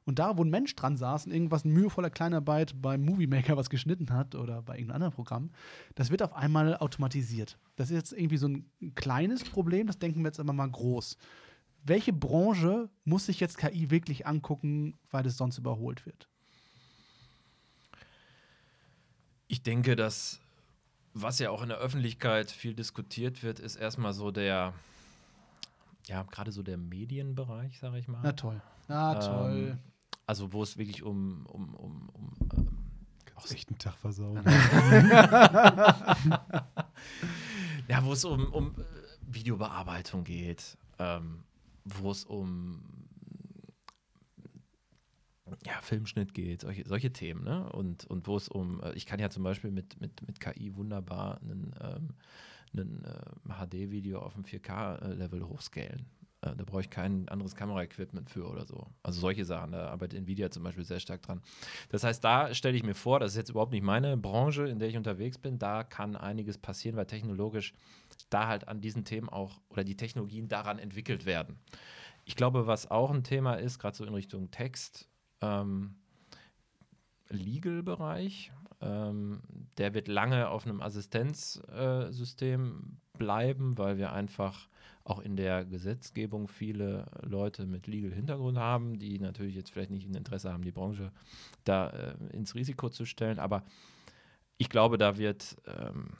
[0.04, 3.58] Und da, wo ein Mensch dran saß und irgendwas in mühevoller Kleinarbeit beim Movie Maker
[3.58, 5.50] was geschnitten hat oder bei irgendeinem anderen Programm,
[5.96, 7.58] das wird auf einmal automatisiert.
[7.76, 11.18] Das ist jetzt irgendwie so ein kleines Problem, das denken wir jetzt aber mal groß.
[11.84, 16.28] Welche Branche muss sich jetzt KI wirklich angucken, weil es sonst überholt wird?
[19.46, 20.40] Ich denke, dass
[21.14, 24.74] was ja auch in der Öffentlichkeit viel diskutiert wird, ist erstmal so der,
[26.06, 28.20] ja, gerade so der Medienbereich, sage ich mal.
[28.22, 28.60] Na toll.
[28.88, 29.70] Na toll.
[29.70, 29.78] Ähm,
[30.26, 32.68] also wo es wirklich um, um, um, um ähm,
[33.34, 34.36] Auch echt einen Tag versauen.
[37.88, 38.84] ja, wo es um, um äh,
[39.22, 41.44] Videobearbeitung geht, ähm,
[42.00, 42.82] wo es um
[45.64, 47.70] ja, Filmschnitt geht, solche, solche Themen, ne?
[47.72, 50.74] Und, und wo es um, äh, ich kann ja zum Beispiel mit, mit, mit KI
[50.76, 52.14] wunderbar einen, ähm,
[52.72, 56.06] einen äh, HD-Video auf dem 4K-Level hochscalen.
[56.42, 58.86] Äh, da brauche ich kein anderes Kameraequipment für oder so.
[59.02, 61.42] Also solche Sachen, da arbeitet Nvidia zum Beispiel sehr stark dran.
[61.88, 64.78] Das heißt, da stelle ich mir vor, das ist jetzt überhaupt nicht meine Branche, in
[64.78, 67.72] der ich unterwegs bin, da kann einiges passieren, weil technologisch
[68.30, 71.58] da halt an diesen Themen auch oder die Technologien daran entwickelt werden.
[72.24, 75.08] Ich glaube, was auch ein Thema ist, gerade so in Richtung Text,
[75.40, 75.96] ähm,
[77.30, 79.40] Legal-Bereich, ähm,
[79.76, 84.68] der wird lange auf einem Assistenzsystem bleiben, weil wir einfach
[85.04, 90.14] auch in der Gesetzgebung viele Leute mit Legal-Hintergrund haben, die natürlich jetzt vielleicht nicht ein
[90.14, 91.12] Interesse haben, die Branche
[91.64, 93.38] da äh, ins Risiko zu stellen.
[93.38, 93.64] Aber
[94.58, 96.10] ich glaube, da wird, ähm,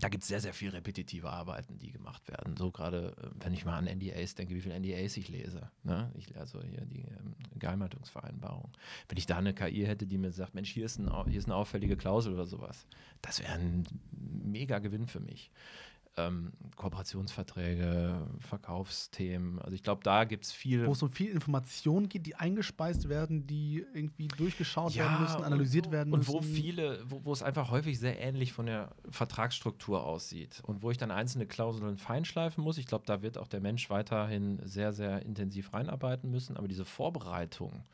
[0.00, 2.56] da gibt es sehr, sehr viel repetitive Arbeiten, die gemacht werden.
[2.56, 5.70] So gerade, äh, wenn ich mal an NDAs denke, wie viele NDAs ich lese.
[5.82, 6.12] Ne?
[6.16, 8.70] Ich, also hier die ähm, Geheimhaltungsvereinbarung.
[9.08, 11.46] Wenn ich da eine KI hätte, die mir sagt, Mensch, hier ist, ein, hier ist
[11.46, 12.86] eine auffällige Klausel oder sowas,
[13.22, 15.50] das wäre ein mega Gewinn für mich.
[16.18, 19.58] Ähm, Kooperationsverträge, Verkaufsthemen.
[19.58, 20.86] Also ich glaube, da gibt es viel.
[20.86, 25.44] Wo es um viel Informationen geht, die eingespeist werden, die irgendwie durchgeschaut werden müssen, und
[25.44, 26.34] analysiert wo, werden und müssen.
[26.34, 30.90] wo viele, wo, wo es einfach häufig sehr ähnlich von der Vertragsstruktur aussieht und wo
[30.90, 32.78] ich dann einzelne Klauseln feinschleifen muss.
[32.78, 36.56] Ich glaube, da wird auch der Mensch weiterhin sehr, sehr intensiv reinarbeiten müssen.
[36.56, 37.84] Aber diese Vorbereitung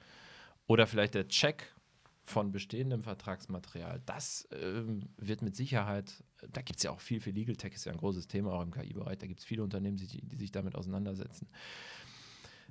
[0.66, 1.74] oder vielleicht der Check
[2.22, 7.34] von bestehendem Vertragsmaterial, das ähm, wird mit Sicherheit, da gibt es ja auch viel, viel
[7.34, 9.96] Legal Tech ist ja ein großes Thema auch im KI-Bereich, da gibt es viele Unternehmen,
[9.96, 11.48] die, die sich damit auseinandersetzen.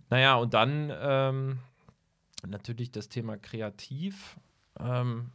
[0.09, 1.59] Naja, und dann ähm,
[2.47, 4.37] natürlich das Thema Kreativ.
[4.79, 5.31] Ähm,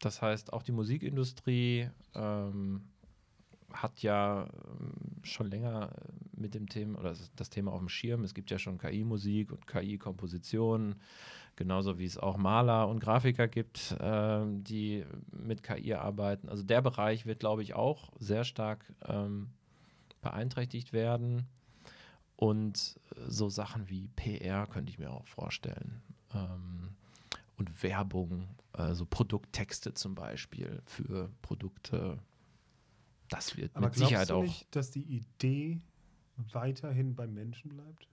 [0.00, 2.82] das heißt, auch die Musikindustrie ähm,
[3.72, 7.88] hat ja ähm, schon länger äh, mit dem Thema oder das- das Thema auf dem
[7.88, 8.24] Schirm.
[8.24, 10.96] Es gibt ja schon KI-Musik und KI-Kompositionen,
[11.56, 16.48] genauso wie es auch Maler und Grafiker gibt, ähm, die mit KI arbeiten.
[16.48, 19.50] Also der Bereich wird, glaube ich, auch sehr stark ähm,
[20.20, 21.46] beeinträchtigt werden.
[22.36, 26.02] Und so Sachen wie PR könnte ich mir auch vorstellen.
[26.34, 26.94] Ähm,
[27.56, 32.18] und Werbung, also Produkttexte zum Beispiel für Produkte.
[33.30, 34.42] Das wird Aber mit Sicherheit du auch.
[34.42, 35.80] nicht, dass die Idee
[36.52, 38.06] weiterhin beim Menschen bleibt?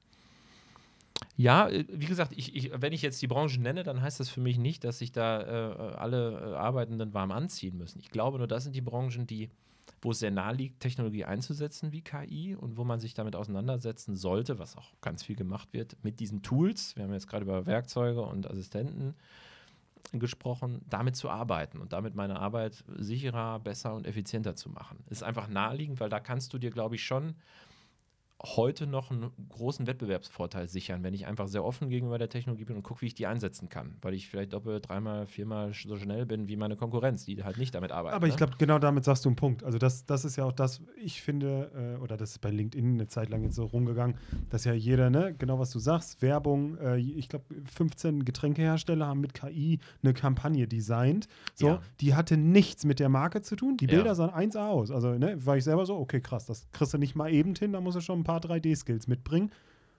[1.36, 4.29] Ja, äh, wie gesagt, ich, ich, wenn ich jetzt die Branche nenne, dann heißt das
[4.29, 7.99] für mich nicht, dass sich da äh, alle äh, Arbeitenden warm anziehen müssen.
[7.99, 9.49] Ich glaube nur, das sind die Branchen, die,
[10.01, 14.15] wo es sehr nahe liegt, Technologie einzusetzen wie KI und wo man sich damit auseinandersetzen
[14.15, 16.95] sollte, was auch ganz viel gemacht wird, mit diesen Tools.
[16.95, 19.15] Wir haben jetzt gerade über Werkzeuge und Assistenten
[20.11, 24.99] gesprochen, damit zu arbeiten und damit meine Arbeit sicherer, besser und effizienter zu machen.
[25.09, 27.36] Ist einfach naheliegend, weil da kannst du dir, glaube ich, schon
[28.45, 32.75] heute noch einen großen Wettbewerbsvorteil sichern, wenn ich einfach sehr offen gegenüber der Technologie bin
[32.75, 33.95] und gucke, wie ich die einsetzen kann.
[34.01, 37.73] Weil ich vielleicht doppelt, dreimal, viermal so schnell bin wie meine Konkurrenz, die halt nicht
[37.73, 38.15] damit arbeitet.
[38.15, 38.37] Aber ich ne?
[38.37, 39.63] glaube, genau damit sagst du einen Punkt.
[39.63, 42.95] Also das, das ist ja auch das, ich finde, äh, oder das ist bei LinkedIn
[42.95, 44.17] eine Zeit lang jetzt so rumgegangen,
[44.49, 49.21] dass ja jeder, ne, genau was du sagst, Werbung, äh, ich glaube, 15 Getränkehersteller haben
[49.21, 51.27] mit KI eine Kampagne designt.
[51.55, 51.81] So, Ja.
[52.01, 53.77] die hatte nichts mit der Marke zu tun.
[53.77, 53.91] Die Ja.
[53.91, 54.91] Bilder sahen 1A aus.
[54.91, 57.71] Also, ne, war ich selber so, okay, krass, das kriegst du nicht mal eben hin,
[57.71, 59.51] da musst du schon ein paar 3D-Skills mitbringen.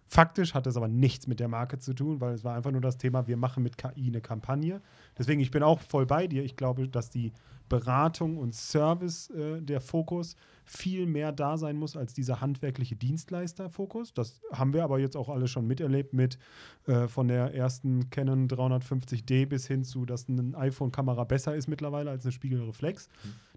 [0.07, 2.81] Faktisch hat es aber nichts mit der Marke zu tun, weil es war einfach nur
[2.81, 4.83] das Thema, wir machen mit KI eine Kampagne.
[5.19, 6.45] Deswegen, ich bin auch voll bei dir.
[6.45, 7.33] Ich glaube, dass die
[7.69, 10.37] Beratung und Service äh, der Fokus
[10.67, 14.13] viel mehr da sein muss als dieser handwerkliche Dienstleister-Fokus.
[14.15, 16.39] Das haben wir aber jetzt auch alle schon miterlebt mit
[16.87, 22.11] äh, von der ersten Canon 350D bis hin zu, dass eine iPhone-Kamera besser ist mittlerweile
[22.11, 23.09] als eine Spiegelreflex.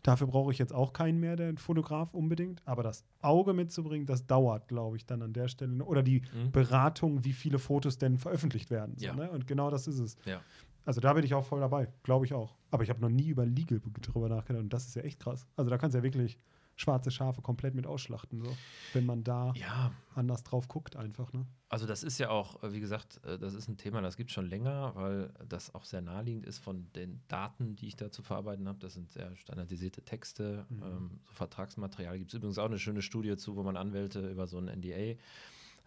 [0.04, 2.62] Dafür brauche ich jetzt auch keinen mehr, der Fotograf unbedingt.
[2.66, 5.84] Aber das Auge mitzubringen, das dauert, glaube ich, dann an der Stelle.
[5.84, 6.52] Oder die Mhm.
[6.52, 8.96] Beratung, wie viele Fotos denn veröffentlicht werden.
[8.98, 9.16] So, Ja.
[9.16, 9.30] ne?
[9.32, 10.18] Und genau das ist es.
[10.26, 10.42] Ja.
[10.88, 12.56] Also da bin ich auch voll dabei, glaube ich auch.
[12.72, 15.46] Aber ich habe noch nie über Legal drüber nachgedacht und das ist ja echt krass.
[15.58, 16.40] Also da kannst du ja wirklich
[16.78, 18.56] schwarze Schafe komplett mit ausschlachten, so,
[18.94, 21.34] wenn man da Ja, anders drauf guckt einfach.
[21.34, 21.46] Ne?
[21.70, 24.30] Also das ist ja auch, äh, wie gesagt, äh, das ist ein Thema, das gibt
[24.30, 28.12] es schon länger, weil das auch sehr naheliegend ist von den Daten, die ich da
[28.12, 28.78] zu verarbeiten habe.
[28.80, 30.84] Das sind sehr standardisierte Texte, Mhm.
[30.84, 32.18] ähm, so Vertragsmaterial.
[32.20, 34.68] Gibt es übrigens auch eine schöne Studie zu, wo man Anwälte über so ein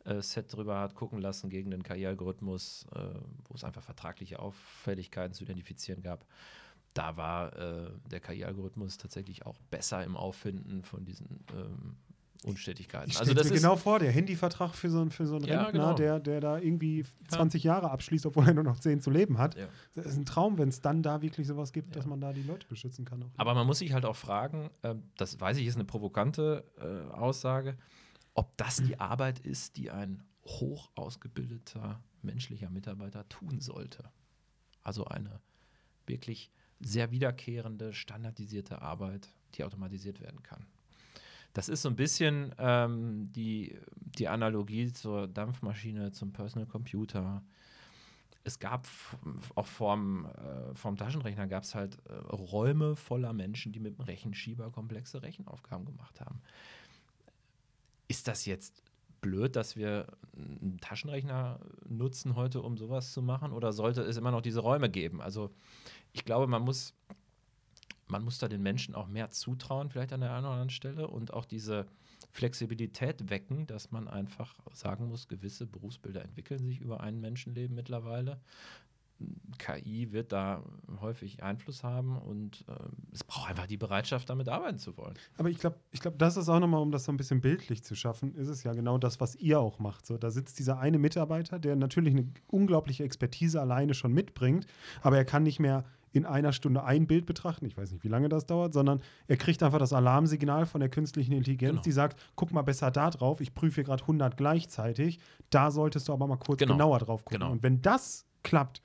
[0.05, 2.99] NDA-Set drüber hat gucken lassen gegen den KI-Algorithmus, äh,
[3.49, 6.25] wo es einfach vertragliche Auffälligkeiten zu identifizieren gab.
[6.95, 11.97] Da war äh, der KI-Algorithmus tatsächlich auch besser im Auffinden von diesen ähm,
[12.43, 13.11] Unstetigkeiten.
[13.11, 15.45] Ich also das mir ist genau vor, der Handyvertrag für so, einen- für so einen
[15.45, 15.95] Ja, Rentner, genau.
[15.95, 19.57] der, der da irgendwie 20 Jahre abschließt, obwohl er nur noch 10 zu leben hat.
[19.57, 19.69] Ja.
[19.95, 22.43] Das ist ein Traum, wenn es dann da wirklich sowas gibt, dass man da die
[22.43, 23.23] Leute beschützen kann.
[23.23, 23.29] Auch.
[23.37, 27.13] Aber man muss sich halt auch fragen, ähm, das weiß ich, ist eine provokante äh,
[27.13, 27.77] Aussage,
[28.35, 34.11] ob das die Arbeit ist, die ein hoch ausgebildeter menschlicher Mitarbeiter tun sollte.
[34.83, 35.41] Also eine
[36.07, 36.51] wirklich
[36.81, 40.67] sehr wiederkehrende, standardisierte Arbeit, die automatisiert werden kann.
[41.53, 47.43] Das ist so ein bisschen ähm, die, die Analogie zur Dampfmaschine, zum Personal Computer.
[48.45, 48.87] Es gab
[49.57, 54.05] auch vorm, äh, vorm Taschenrechner gab es halt äh, Räume voller Menschen, die mit dem
[54.05, 56.41] Rechenschieber komplexe Rechenaufgaben gemacht haben.
[58.11, 58.83] Ist das jetzt
[59.21, 63.53] blöd, dass wir einen Taschenrechner nutzen heute, um sowas zu machen?
[63.53, 65.21] Oder sollte es immer noch diese Räume geben?
[65.23, 65.53] Also
[66.13, 66.93] ich glaube, man muss,
[68.09, 71.07] man muss da den Menschen auch mehr zutrauen, vielleicht an der einen oder anderen Stelle,
[71.07, 71.87] und auch diese
[72.33, 78.41] Flexibilität wecken, dass man einfach sagen muss, gewisse Berufsbilder entwickeln sich über ein Menschenleben mittlerweile.
[79.59, 80.63] KI wird da
[81.01, 85.15] häufig Einfluss haben und ähm, es braucht einfach die Bereitschaft, damit arbeiten zu wollen.
[85.37, 87.83] Aber ich glaube, ich glaub, das ist auch nochmal, um das so ein bisschen bildlich
[87.85, 90.07] zu schaffen, ist es ja genau das, was ihr auch macht.
[90.07, 94.67] So, da sitzt dieser eine Mitarbeiter, der natürlich eine unglaubliche Expertise alleine schon mitbringt,
[95.03, 98.09] aber er kann nicht mehr in einer Stunde ein Bild betrachten, ich weiß nicht, wie
[98.09, 101.83] lange das dauert, sondern er kriegt einfach das Alarmsignal von der künstlichen Intelligenz, Genau.
[101.83, 106.09] die sagt, guck mal besser da drauf, ich prüfe hier gerade 100 gleichzeitig, da solltest
[106.09, 106.73] du aber mal kurz Genau.
[106.75, 107.39] genauer drauf gucken.
[107.41, 107.53] Genau.
[107.53, 108.83] Und wenn das klappt,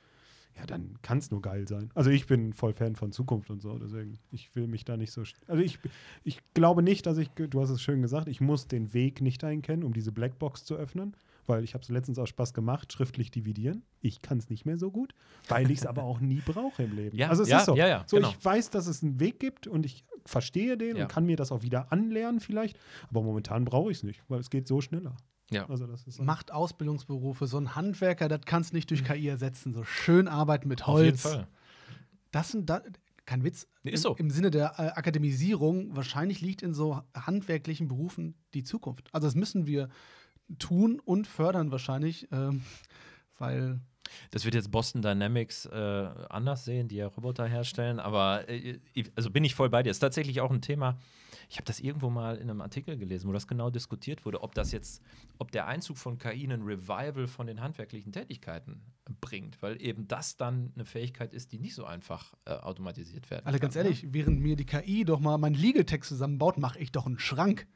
[0.58, 1.90] ja, dann kann es nur geil sein.
[1.96, 5.12] Also ich bin voll Fan von Zukunft und so, deswegen, ich will mich da nicht
[5.12, 5.24] so.
[5.48, 5.80] Also ich,
[6.24, 9.44] ich glaube nicht, dass ich, du hast es schön gesagt, ich muss den Weg nicht
[9.44, 12.94] dahin kennen, um diese Blackbox zu öffnen, weil ich habe es letztens aus Spaß gemacht,
[12.94, 13.84] schriftlich dividieren.
[14.02, 15.14] Ich kann es nicht mehr so gut,
[15.50, 17.18] weil ich es aber auch nie brauche im Leben.
[17.26, 17.76] Ja, also es ja, ist so.
[17.76, 18.30] ja, ja, so genau.
[18.30, 21.04] ich weiß, dass es einen Weg gibt und ich verstehe den Ja.
[21.04, 22.80] und kann mir das auch wieder anlernen vielleicht,
[23.10, 25.16] aber momentan brauche ich es nicht, weil es geht so schneller.
[25.52, 25.70] Ja.
[25.70, 26.24] Also das ist so.
[26.24, 27.48] Macht Ausbildungsberufe.
[27.48, 29.74] So ein Handwerker, das kannst du nicht durch KI ersetzen.
[29.74, 31.22] So schön arbeiten mit Auf jeden Holz.
[31.22, 31.48] Fall.
[32.32, 32.82] Das sind da,
[33.26, 33.68] kein Witz.
[33.84, 34.16] Nee, Im, ist so.
[34.16, 39.10] Im Sinne der äh, Akademisierung, wahrscheinlich liegt in so handwerklichen Berufen die Zukunft.
[39.14, 39.90] Also das müssen wir
[40.60, 42.64] tun und fördern wahrscheinlich, ähm,
[43.38, 43.80] weil
[44.32, 48.80] Das wird jetzt Boston Dynamics äh, anders sehen, die ja Roboter herstellen, aber äh,
[49.16, 49.92] also bin ich voll bei dir.
[49.92, 50.98] Ist tatsächlich auch ein Thema.
[51.50, 54.56] Ich habe das irgendwo mal in einem Artikel gelesen, wo das genau diskutiert wurde, ob
[54.56, 55.02] das jetzt,
[55.38, 58.82] ob der Einzug von KI einen Revival von den handwerklichen Tätigkeiten
[59.22, 63.46] bringt, weil eben das dann eine Fähigkeit ist, die nicht so einfach äh, automatisiert werden
[63.46, 63.68] Alle kann.
[63.68, 63.84] ganz ne?
[63.84, 67.68] ehrlich, während mir die KI doch mal meinen Legal-Text zusammenbaut, mache ich doch einen Schrank.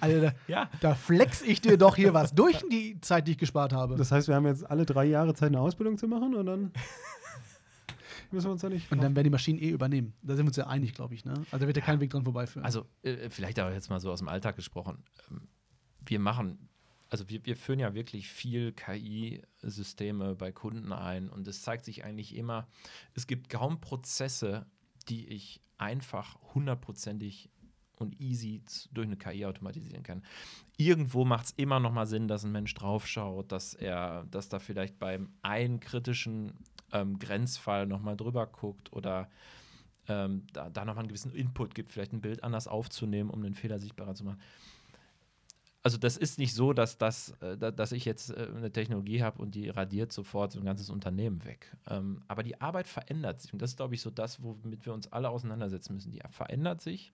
[0.00, 0.70] Alter, Ja.
[0.80, 3.96] da flex ich dir doch hier was durch in die Zeit, die ich gespart habe.
[3.96, 6.72] Das heißt, wir haben jetzt alle drei Jahre Zeit, eine Ausbildung zu machen und dann
[8.30, 8.90] müssen wir uns da nicht.
[8.92, 10.12] Und dann werden die Maschinen eh übernehmen.
[10.22, 11.24] Da sind wir uns ja einig, glaube ich.
[11.24, 11.34] Ne?
[11.50, 12.64] Also da wird ja kein Weg dran vorbeiführen.
[12.64, 15.02] Also, äh, vielleicht aber jetzt mal so aus dem Alltag gesprochen.
[15.30, 15.48] Ähm,
[16.06, 16.68] wir machen,
[17.10, 22.04] also wir, wir führen ja wirklich viel KI-Systeme bei Kunden ein und es zeigt sich
[22.04, 22.66] eigentlich immer,
[23.14, 24.66] es gibt kaum Prozesse,
[25.08, 27.50] die ich einfach hundertprozentig
[28.00, 30.22] und easy durch eine KI automatisieren kann.
[30.76, 34.58] Irgendwo macht es immer noch mal Sinn, dass ein Mensch draufschaut, dass er, dass da
[34.58, 36.52] vielleicht beim einen kritischen
[36.92, 39.28] ähm, Grenzfall noch mal drüber guckt oder
[40.08, 43.54] ähm, da, da nochmal einen gewissen Input gibt, vielleicht ein Bild anders aufzunehmen, um den
[43.54, 44.40] Fehler sichtbarer zu machen.
[45.82, 49.22] Also das ist nicht so, dass, das, äh, da- dass ich jetzt äh, eine Technologie
[49.22, 51.76] habe und die radiert sofort so ein ganzes Unternehmen weg.
[51.88, 54.92] Ähm, aber die Arbeit verändert sich und das ist, glaube ich, so das, womit wir
[54.92, 56.10] uns alle auseinandersetzen müssen.
[56.10, 57.12] Die verändert sich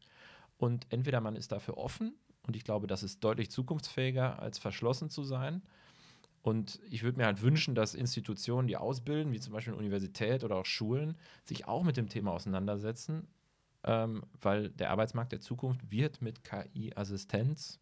[0.57, 2.15] und entweder man ist dafür offen
[2.47, 5.63] und ich glaube, das ist deutlich zukunftsfähiger, als verschlossen zu sein.
[6.43, 10.57] Und ich würde mir halt wünschen, dass Institutionen, die ausbilden, wie zum Beispiel Universität oder
[10.57, 13.27] auch Schulen, sich auch mit dem Thema auseinandersetzen,
[13.83, 17.81] ähm, weil der Arbeitsmarkt der Zukunft wird mit KI-Assistenz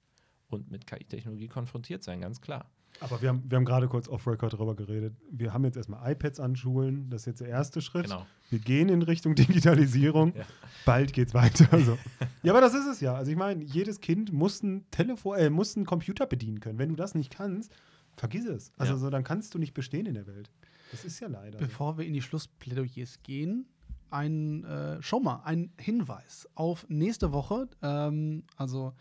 [0.48, 2.70] und mit KI-Technologie konfrontiert sein, ganz klar.
[3.02, 5.14] Aber wir haben, wir haben gerade kurz off-record darüber geredet.
[5.30, 7.10] Wir haben jetzt erstmal iPads an Schulen.
[7.10, 8.04] Das ist jetzt der erste Schritt.
[8.04, 8.24] Genau.
[8.50, 10.32] Wir gehen in Richtung Digitalisierung.
[10.36, 10.44] Ja.
[10.84, 11.78] Bald geht's weiter.
[11.80, 11.98] So.
[12.42, 13.14] ja, aber das ist es ja.
[13.14, 16.78] Also ich meine, jedes Kind muss ein Telefon, äh, muss einen Computer bedienen können.
[16.78, 17.72] Wenn du das nicht kannst,
[18.16, 18.72] vergiss es.
[18.78, 18.98] Also Ja.
[18.98, 20.50] so, dann kannst du nicht bestehen in der Welt.
[20.90, 21.58] Das ist ja leider.
[21.58, 23.66] Bevor wir in die Schlussplädoyers gehen,
[24.10, 27.68] ein, äh, schon mal ein Hinweis auf nächste Woche.
[27.82, 28.92] Ähm, also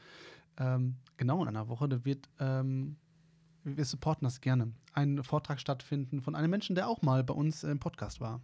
[0.57, 2.95] ähm, genau in einer Woche, da wird, ähm,
[3.64, 7.64] wir supporten das gerne, ein Vortrag stattfinden von einem Menschen, der auch mal bei uns
[7.64, 8.41] im Podcast war.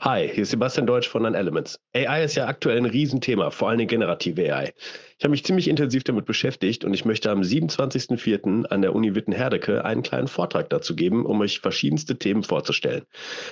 [0.00, 1.80] Hi, hier ist Sebastian Deutsch von Non-Elements.
[1.94, 4.74] AI ist ja aktuell ein Riesenthema, vor allem generative AI.
[5.16, 8.64] Ich habe mich ziemlich intensiv damit beschäftigt und ich möchte am 27.04.
[8.66, 13.04] an der Uni Witten-Herdecke einen kleinen Vortrag dazu geben, um euch verschiedenste Themen vorzustellen.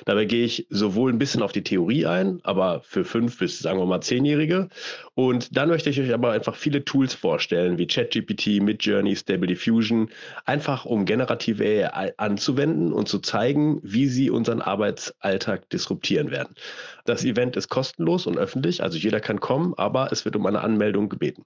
[0.04, 3.78] Dabei gehe ich sowohl ein bisschen auf die Theorie ein, aber für fünf bis, sagen
[3.78, 4.70] wir mal, zehnjährige.
[5.14, 10.10] Und dann möchte ich euch aber einfach viele Tools vorstellen, wie ChatGPT, Midjourney, Stable Diffusion,
[10.44, 16.56] einfach um generative AI anzuwenden und zu zeigen, wie sie unseren Arbeitsalltag disruptieren werden.
[17.04, 20.60] Das Event ist kostenlos und öffentlich, also jeder kann kommen, aber es wird um eine
[20.60, 21.44] Anmeldung gebeten.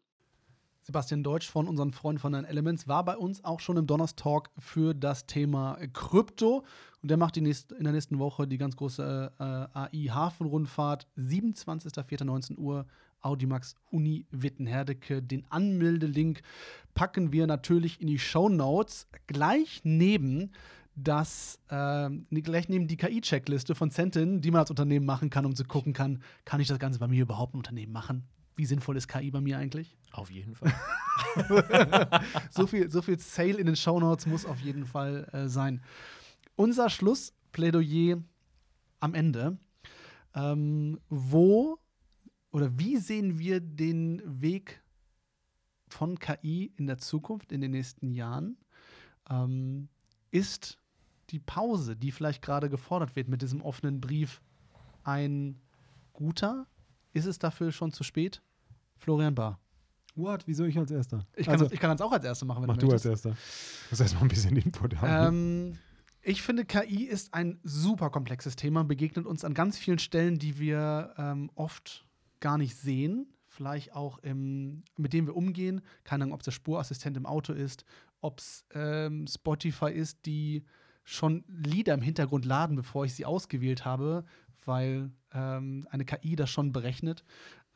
[0.86, 4.50] Sebastian Deutsch von unseren Freunden von Nine Elements war bei uns auch schon im Donnerstalk
[4.56, 6.64] für das Thema Krypto.
[7.02, 11.08] Und der macht die nächst, in der nächsten Woche die ganz große äh, AI-Hafenrundfahrt.
[11.18, 12.86] 27.04.19 Uhr,
[13.20, 15.24] Audimax Uni Wittenherdecke.
[15.24, 16.42] Den Anmeldelink
[16.94, 19.08] packen wir natürlich in die Show Notes.
[19.26, 20.52] Gleich neben
[20.94, 25.56] das, äh, gleich neben die KI-Checkliste von Centin, die man als Unternehmen machen kann, um
[25.56, 28.28] zu gucken kann, kann ich das Ganze bei mir überhaupt ein Unternehmen machen?
[28.56, 29.96] Wie sinnvoll ist KI bei mir eigentlich?
[30.12, 30.74] Auf jeden Fall.
[32.50, 35.82] so, viel, so viel Sale in den Shownotes muss auf jeden Fall äh, sein.
[36.56, 38.22] Unser Schlussplädoyer
[39.00, 39.58] am Ende.
[40.34, 41.78] Ähm, wo
[42.50, 44.82] oder wie sehen wir den Weg
[45.88, 48.56] von KI in der Zukunft, in den nächsten Jahren?
[49.28, 49.88] Ähm,
[50.30, 50.78] ist
[51.30, 54.40] die Pause, die vielleicht gerade gefordert wird mit diesem offenen Brief,
[55.04, 55.60] ein
[56.14, 56.66] guter?
[57.12, 58.42] Ist es dafür schon zu spät?
[58.96, 59.58] Florian Barr.
[60.14, 60.46] What?
[60.46, 61.26] Wieso ich als Erster?
[61.36, 62.92] Ich kann, also, das, ich kann das auch als Erster machen, wenn mach du du
[62.92, 63.04] als.
[63.04, 63.36] Erster.
[63.84, 65.36] Ich muss erstmal ein bisschen Input haben.
[65.36, 65.78] Ähm,
[66.22, 70.58] ich finde, KI ist ein super komplexes Thema, begegnet uns an ganz vielen Stellen, die
[70.58, 72.06] wir ähm, oft
[72.40, 73.26] gar nicht sehen.
[73.44, 75.82] Vielleicht auch im, mit dem wir umgehen.
[76.02, 77.84] Keine Ahnung, ob es der Spurassistent im Auto ist,
[78.20, 80.64] ob es ähm, Spotify ist, die
[81.04, 84.24] schon Lieder im Hintergrund laden, bevor ich sie ausgewählt habe,
[84.64, 87.24] weil ähm, eine KI das schon berechnet.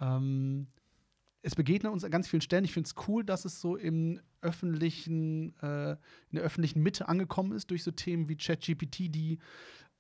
[0.01, 0.67] Ähm,
[1.43, 2.65] es begegnet uns an ganz vielen Stellen.
[2.65, 7.53] Ich finde es cool, dass es so im öffentlichen, äh, in der öffentlichen Mitte angekommen
[7.53, 9.39] ist, durch so Themen wie ChatGPT, die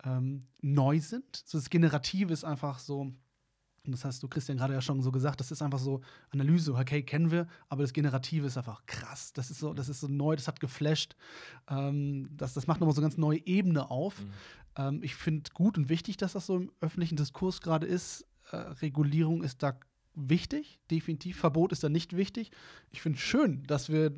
[0.05, 1.43] ähm, neu sind.
[1.45, 5.11] So das Generative ist einfach so, und das hast du, Christian, gerade ja schon so
[5.11, 9.32] gesagt, das ist einfach so Analyse, okay, kennen wir, aber das Generative ist einfach krass.
[9.32, 11.16] Das ist so, das ist so neu, das hat geflasht.
[11.68, 14.20] Ähm, das, das macht nochmal so eine ganz neue Ebene auf.
[14.20, 14.32] Mhm.
[14.76, 18.26] Ähm, ich finde gut und wichtig, dass das so im öffentlichen Diskurs gerade ist.
[18.51, 19.78] Äh, Regulierung ist da
[20.29, 21.39] wichtig, definitiv.
[21.39, 22.51] Verbot ist da nicht wichtig.
[22.91, 24.12] Ich finde schön, dass wir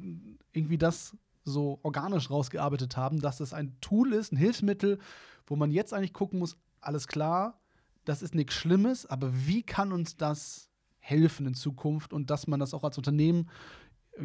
[0.53, 4.99] irgendwie das so organisch rausgearbeitet haben, dass es ein Tool ist, ein Hilfsmittel,
[5.47, 7.61] wo man jetzt eigentlich gucken muss, alles klar,
[8.05, 12.61] das ist nichts Schlimmes, aber wie kann uns das helfen in Zukunft und dass man
[12.61, 13.49] das auch als Unternehmen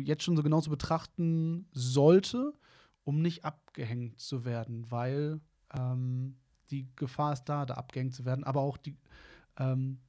[0.03, 2.53] jetzt schon so genauso betrachten sollte,
[3.03, 5.39] um nicht abgehängt zu werden, weil
[5.73, 6.35] ähm,
[6.69, 8.95] die Gefahr ist da, da abgehängt zu werden, aber auch die,
[9.57, 9.99] ähm,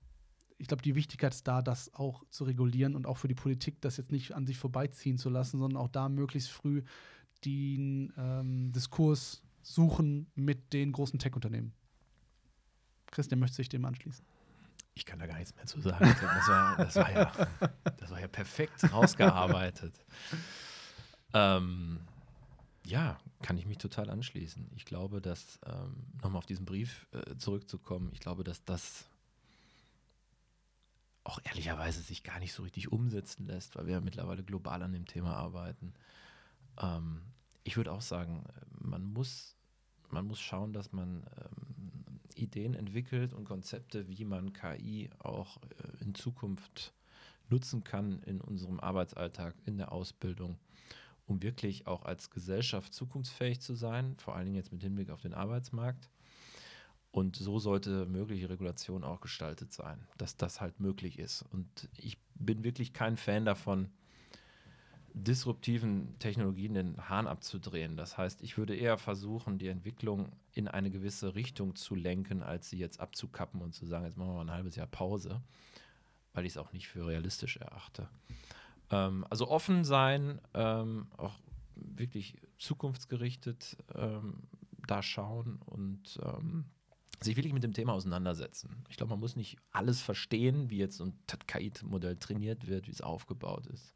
[0.58, 3.80] ich glaube, die Wichtigkeit ist da, das auch zu regulieren und auch für die Politik,
[3.80, 6.82] das jetzt nicht an sich vorbeiziehen zu lassen, sondern auch da möglichst früh
[7.44, 11.72] den ähm, Diskurs suchen mit den großen Tech-Unternehmen.
[13.06, 14.24] Christian möchte sich dem anschließen.
[14.94, 16.04] Ich kann da gar nichts mehr zu sagen.
[16.04, 17.32] Das war, das war, ja,
[17.96, 19.94] das war ja perfekt rausgearbeitet.
[21.34, 22.00] ähm,
[22.84, 24.72] ja, kann ich mich total anschließen.
[24.74, 29.08] Ich glaube, dass, ähm, nochmal auf diesen Brief äh, zurückzukommen, ich glaube, dass das
[31.28, 34.92] auch ehrlicherweise sich gar nicht so richtig umsetzen lässt, weil wir ja mittlerweile global an
[34.92, 35.92] dem Thema arbeiten.
[36.80, 37.20] Ähm,
[37.64, 39.54] ich würde auch sagen, man muss,
[40.08, 46.02] man muss schauen, dass man ähm, Ideen entwickelt und Konzepte, wie man KI auch äh,
[46.02, 46.94] in Zukunft
[47.50, 50.58] nutzen kann in unserem Arbeitsalltag, in der Ausbildung,
[51.26, 55.20] um wirklich auch als Gesellschaft zukunftsfähig zu sein, vor allen Dingen jetzt mit Hinblick auf
[55.20, 56.08] den Arbeitsmarkt.
[57.18, 61.42] Und so sollte mögliche Regulation auch gestaltet sein, dass das halt möglich ist.
[61.50, 63.90] Und ich bin wirklich kein Fan davon,
[65.14, 67.96] disruptiven Technologien den Hahn abzudrehen.
[67.96, 72.70] Das heißt, ich würde eher versuchen, die Entwicklung in eine gewisse Richtung zu lenken, als
[72.70, 75.42] sie jetzt abzukappen und zu sagen, jetzt machen wir mal ein halbes Jahr Pause,
[76.34, 78.08] weil ich es auch nicht für realistisch erachte.
[78.90, 81.34] Ähm, also offen sein, ähm, auch
[81.74, 84.44] wirklich zukunftsgerichtet ähm,
[84.86, 86.66] da schauen und ähm,
[87.24, 88.84] sich wirklich mit dem Thema auseinandersetzen.
[88.88, 91.14] Ich glaube, man muss nicht alles verstehen, wie jetzt ein
[91.46, 93.94] KI-Modell trainiert wird, wie es aufgebaut ist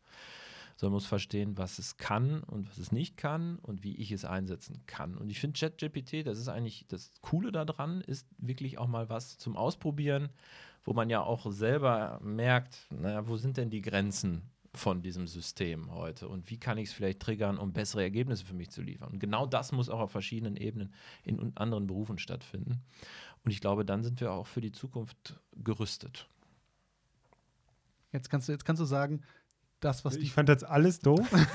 [0.76, 4.24] sondern muss verstehen, was es kann und was es nicht kann und wie ich es
[4.24, 5.16] einsetzen kann.
[5.16, 9.38] Und ich finde ChatGPT, das ist eigentlich das Coole daran, ist wirklich auch mal was
[9.38, 10.30] zum Ausprobieren,
[10.84, 14.42] wo man ja auch selber merkt, naja, wo sind denn die Grenzen
[14.74, 18.54] von diesem System heute und wie kann ich es vielleicht triggern, um bessere Ergebnisse für
[18.54, 19.12] mich zu liefern.
[19.12, 20.94] Und genau das muss auch auf verschiedenen Ebenen
[21.24, 22.80] in anderen Berufen stattfinden.
[23.44, 26.26] Und ich glaube, dann sind wir auch für die Zukunft gerüstet.
[28.12, 29.22] Jetzt kannst du, jetzt kannst du sagen,
[29.80, 31.26] das, was Ich fand das alles doof.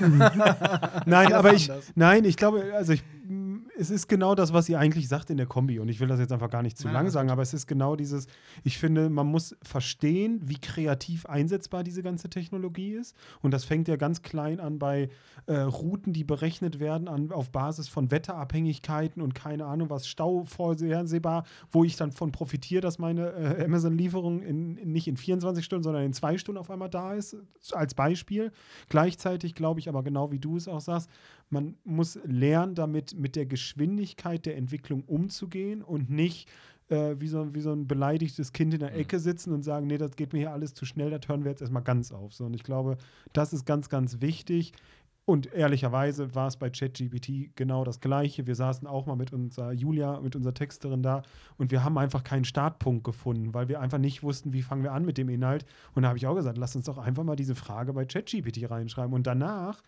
[1.06, 3.02] nein, aber ich, nein, ich glaube, also ich,
[3.78, 5.78] es ist genau das, was ihr eigentlich sagt in der Kombi.
[5.78, 7.66] Und ich will das jetzt einfach gar nicht zu nein, lang sagen, aber es ist
[7.66, 8.26] genau dieses,
[8.64, 13.16] ich finde, man muss verstehen, wie kreativ einsetzbar diese ganze Technologie ist.
[13.42, 15.10] Und das fängt ja ganz klein an bei
[15.46, 20.44] äh, Routen, die berechnet werden an, auf Basis von Wetterabhängigkeiten und keine Ahnung, was Stau
[20.44, 26.04] vorsehbar, wo ich dann von profitiere, dass meine äh, Amazon-Lieferung nicht in 24 Stunden, sondern
[26.04, 27.36] in zwei Stunden auf einmal da ist,
[27.72, 28.52] als Beispiel.
[28.88, 31.10] Gleichzeitig glaube ich aber genau wie du es auch sagst,
[31.50, 36.48] man muss lernen, damit mit der Geschwindigkeit der Entwicklung umzugehen und nicht
[36.88, 39.00] äh, wie, so, wie so ein beleidigtes Kind in der mhm.
[39.00, 41.50] Ecke sitzen und sagen, nee, das geht mir hier alles zu schnell, das hören wir
[41.50, 42.34] jetzt erstmal ganz auf.
[42.34, 42.98] So, und ich glaube,
[43.32, 44.72] das ist ganz, ganz wichtig.
[45.24, 48.46] Und ehrlicherweise war es bei ChatGPT genau das Gleiche.
[48.46, 51.20] Wir saßen auch mal mit unserer Julia, mit unserer Texterin da
[51.58, 54.92] und wir haben einfach keinen Startpunkt gefunden, weil wir einfach nicht wussten, wie fangen wir
[54.92, 55.66] an mit dem Inhalt.
[55.94, 58.70] Und da habe ich auch gesagt, lass uns doch einfach mal diese Frage bei ChatGPT
[58.70, 59.12] reinschreiben.
[59.12, 59.82] Und danach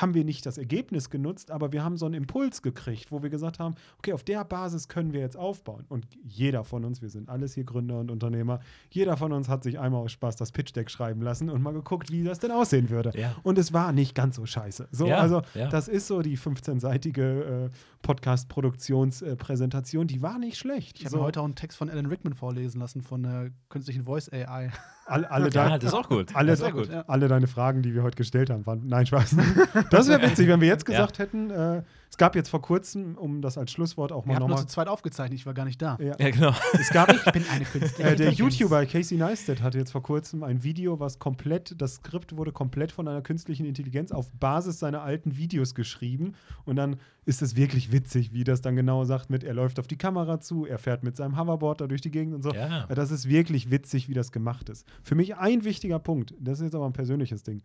[0.00, 3.30] haben wir nicht das Ergebnis genutzt, aber wir haben so einen Impuls gekriegt, wo wir
[3.30, 5.84] gesagt haben, okay, auf der Basis können wir jetzt aufbauen.
[5.88, 9.64] Und jeder von uns, wir sind alles hier Gründer und Unternehmer, jeder von uns hat
[9.64, 12.90] sich einmal aus Spaß das Pitch-Deck schreiben lassen und mal geguckt, wie das denn aussehen
[12.90, 13.12] würde.
[13.18, 13.34] Ja.
[13.42, 14.88] Und es war nicht ganz so scheiße.
[14.92, 15.68] So, ja, also ja.
[15.68, 17.70] das ist so die 15-seitige äh,
[18.02, 20.98] Podcast-Produktionspräsentation, die war nicht schlecht.
[20.98, 21.22] Ich habe so.
[21.22, 24.70] heute auch einen Text von Alan Rickman vorlesen lassen von der künstlichen Voice AI.
[25.06, 26.34] Alle, alle ja, das ist auch gut.
[26.34, 26.90] Alle, gut.
[27.06, 28.82] alle deine Fragen, die wir heute gestellt haben, waren.
[28.86, 29.36] Nein, Spaß.
[29.90, 31.24] Das wäre witzig, wenn wir jetzt gesagt ja.
[31.24, 34.58] hätten, äh, es gab jetzt vor kurzem, um das als Schlusswort auch mal nochmal.
[34.58, 35.98] zu zweit aufgezeichnet, ich war gar nicht da.
[36.00, 36.54] Ja, ja genau.
[36.72, 38.12] Es gab, ich bin eine Künstlerin.
[38.12, 42.36] Äh, der YouTuber Casey Neistat hatte jetzt vor kurzem ein Video, was komplett, das Skript
[42.36, 46.34] wurde komplett von einer künstlichen Intelligenz auf Basis seiner alten Videos geschrieben.
[46.64, 49.88] Und dann ist es wirklich witzig, wie das dann genau sagt mit, er läuft auf
[49.88, 52.52] die Kamera zu, er fährt mit seinem Hoverboard da durch die Gegend und so.
[52.54, 52.86] Ja.
[52.86, 54.86] Das ist wirklich witzig, wie das gemacht ist.
[55.02, 57.62] Für mich ein wichtiger Punkt, das ist jetzt aber ein persönliches Ding.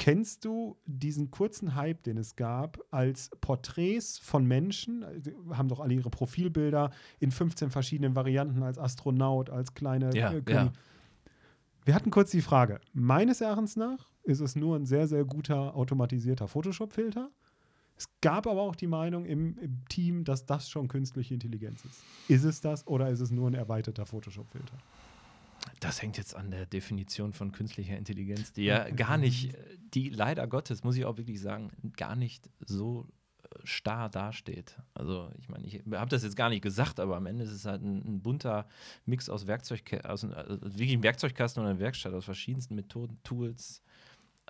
[0.00, 5.78] Kennst du diesen kurzen Hype, den es gab, als Porträts von Menschen, die haben doch
[5.78, 10.72] alle ihre Profilbilder in 15 verschiedenen Varianten als Astronaut, als kleine ja, äh, ja.
[11.84, 15.76] Wir hatten kurz die Frage, meines Erachtens nach ist es nur ein sehr, sehr guter
[15.76, 17.30] automatisierter Photoshop-Filter.
[17.94, 22.02] Es gab aber auch die Meinung im, im, Team, dass das schon künstliche Intelligenz ist.
[22.26, 24.78] Ist es das oder ist es nur ein erweiterter Photoshop-Filter?
[25.80, 29.56] Das hängt jetzt an der Definition von künstlicher Intelligenz, die ja gar nicht,
[29.94, 33.08] die leider Gottes, muss ich auch wirklich sagen, gar nicht so
[33.42, 34.76] äh, starr dasteht.
[34.92, 37.64] Also ich meine, ich habe das jetzt gar nicht gesagt, aber am Ende ist es
[37.64, 38.66] halt ein, ein bunter
[39.06, 43.82] Mix aus Werkzeug, aus also wirklich ein Werkzeugkasten und eine Werkstatt aus verschiedensten Methoden, Tools,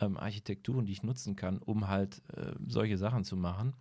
[0.00, 3.74] ähm, Architekturen, die ich nutzen kann, um halt äh, solche Sachen zu machen.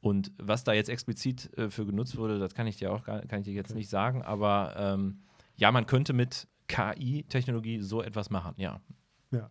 [0.00, 3.20] Und was da jetzt explizit äh, für genutzt wurde, das kann ich dir auch gar,
[3.22, 3.78] kann ich dir jetzt okay.
[3.78, 5.20] nicht sagen, aber ähm,
[5.56, 8.80] ja, man könnte mit KI-Technologie so etwas machen, ja.
[9.30, 9.50] Ja.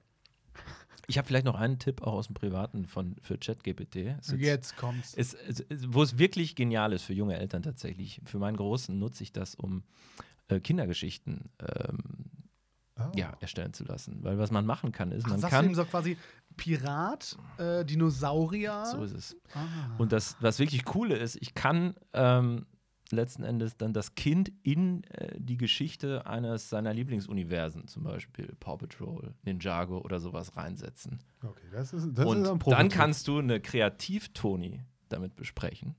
[1.07, 3.95] Ich habe vielleicht noch einen Tipp auch aus dem Privaten von, für ChatGPT.
[3.95, 5.13] Ist jetzt- Jetzt kommt's.
[5.15, 8.22] es, es, es, wo es wirklich genial ist für junge Eltern tatsächlich.
[8.26, 9.84] Für meinen Großen nutze ich das, um
[10.49, 11.99] äh, Kindergeschichten ähm,
[12.99, 13.11] Oh.
[13.15, 14.24] ja, erstellen zu lassen.
[14.24, 15.76] Weil was man machen kann, ist, Ach, man sagst du ihm kann.
[15.76, 16.18] so quasi
[16.55, 18.86] Pirat, äh, Dinosaurier.
[18.88, 19.38] So ist es.
[19.53, 19.68] ah.
[19.99, 22.65] Und das, was wirklich coole ist, ich kann ähm,
[23.12, 28.78] letzten Endes dann das Kind in äh, die Geschichte eines seiner Lieblingsuniversen, zum Beispiel Paw
[28.78, 31.20] Patrol, Ninjago oder sowas reinsetzen.
[31.43, 32.91] Okay, das ist, das und ist ein dann Prototyp.
[32.91, 35.95] kannst du eine Kreativ-Toni damit besprechen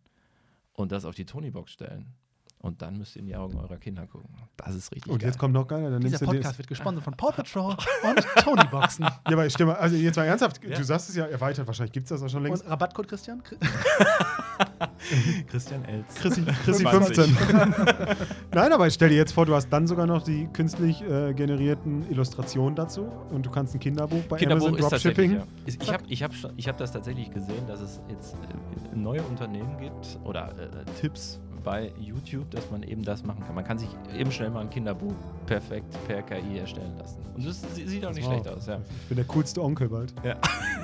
[0.74, 2.14] und das auf die Tony-Box stellen.
[2.61, 4.30] Und dann müsst ihr in die Augen eurer Kinder gucken.
[4.56, 5.28] Das ist richtig Und geil.
[5.28, 6.26] jetzt kommt noch geiler, dann Dieser.
[6.26, 7.70] Podcast wird gesponsert von Paw Patrol
[8.02, 9.04] und Tony Boxen.
[9.28, 10.76] Ja, aber stimme, also jetzt mal ernsthaft, Ja.
[10.76, 12.64] du sagst es ja erweitert, wahrscheinlich gibt es das auch schon längst.
[12.64, 13.42] Und Rabattcode Christian?
[14.78, 16.14] Chri- Christian Elz.
[16.16, 17.16] Chrissy, Chrissy 20.
[17.16, 17.36] 15.
[18.54, 22.08] Nein, aber stell dir jetzt vor, du hast dann sogar noch die künstlich äh, generierten
[22.10, 24.88] Illustrationen dazu und du kannst ein Kinderbuch bei Kinderbuch Amazon.
[24.90, 25.32] Dropshipping.
[25.36, 25.42] Ja.
[25.66, 29.22] Ich habe ich hab schon- ich hab das tatsächlich gesehen, dass es jetzt äh, neue
[29.22, 33.54] Unternehmen gibt oder äh, Tipps bei YouTube, dass man eben das machen kann.
[33.54, 35.12] Man kann sich eben schnell mal ein Kinderbuch
[35.44, 37.18] perfekt per KI erstellen lassen.
[37.36, 38.34] Und das sie- sieht auch nicht Wow.
[38.40, 38.78] schlecht aus, ja.
[39.02, 40.14] Ich bin der coolste Onkel bald.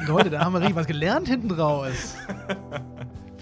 [0.07, 2.17] Leute, da haben wir richtig was gelernt hinten raus.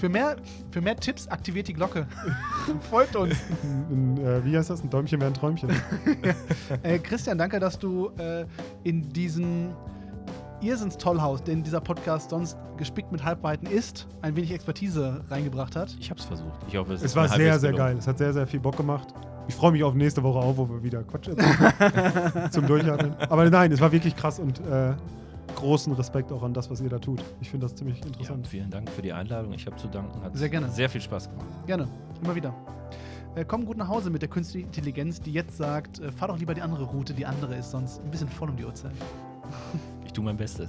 [0.02, 0.34] Für mehr,
[0.72, 2.08] für mehr Tipps aktiviert die Glocke.
[2.90, 3.36] Folgt uns.
[3.62, 4.82] Ein, ein, äh, wie heißt das?
[4.82, 5.70] Ein Däumchen wäre ein Träumchen.
[6.82, 8.44] Äh, Christian, danke, dass du äh,
[8.82, 9.72] in diesen
[10.60, 15.94] Irrsinns-Tollhaus, den dieser Podcast sonst gespickt mit Halbweiten ist, ein wenig Expertise reingebracht hat.
[16.00, 16.58] Ich habe es versucht.
[16.66, 17.94] Ich hoffe, es, Es ist war sehr, sehr geil.
[17.96, 19.14] Es hat sehr, sehr viel Bock gemacht.
[19.46, 22.50] Ich freue mich auf nächste Woche auf, wo wir wieder Quatsch erzählen.
[22.50, 23.14] zum Durchatmen.
[23.28, 24.94] Aber nein, es war wirklich krass und äh,
[25.54, 27.22] großen Respekt auch an das, was ihr da tut.
[27.40, 28.46] Ich finde das ziemlich Ja, interessant.
[28.46, 29.52] vielen Dank für die Einladung.
[29.52, 30.22] Ich habe zu danken.
[30.22, 30.68] Hat Sehr gerne.
[30.70, 31.46] Sehr viel Spaß gemacht.
[31.66, 31.88] Gerne,
[32.22, 32.54] immer wieder.
[33.34, 36.38] Äh, komm gut nach Hause mit der künstlichen Intelligenz, die jetzt sagt, äh, fahr doch
[36.38, 38.92] lieber die andere Route, die andere ist sonst ein bisschen voll um die Uhrzeit.
[40.04, 40.68] Ich tue mein Bestes.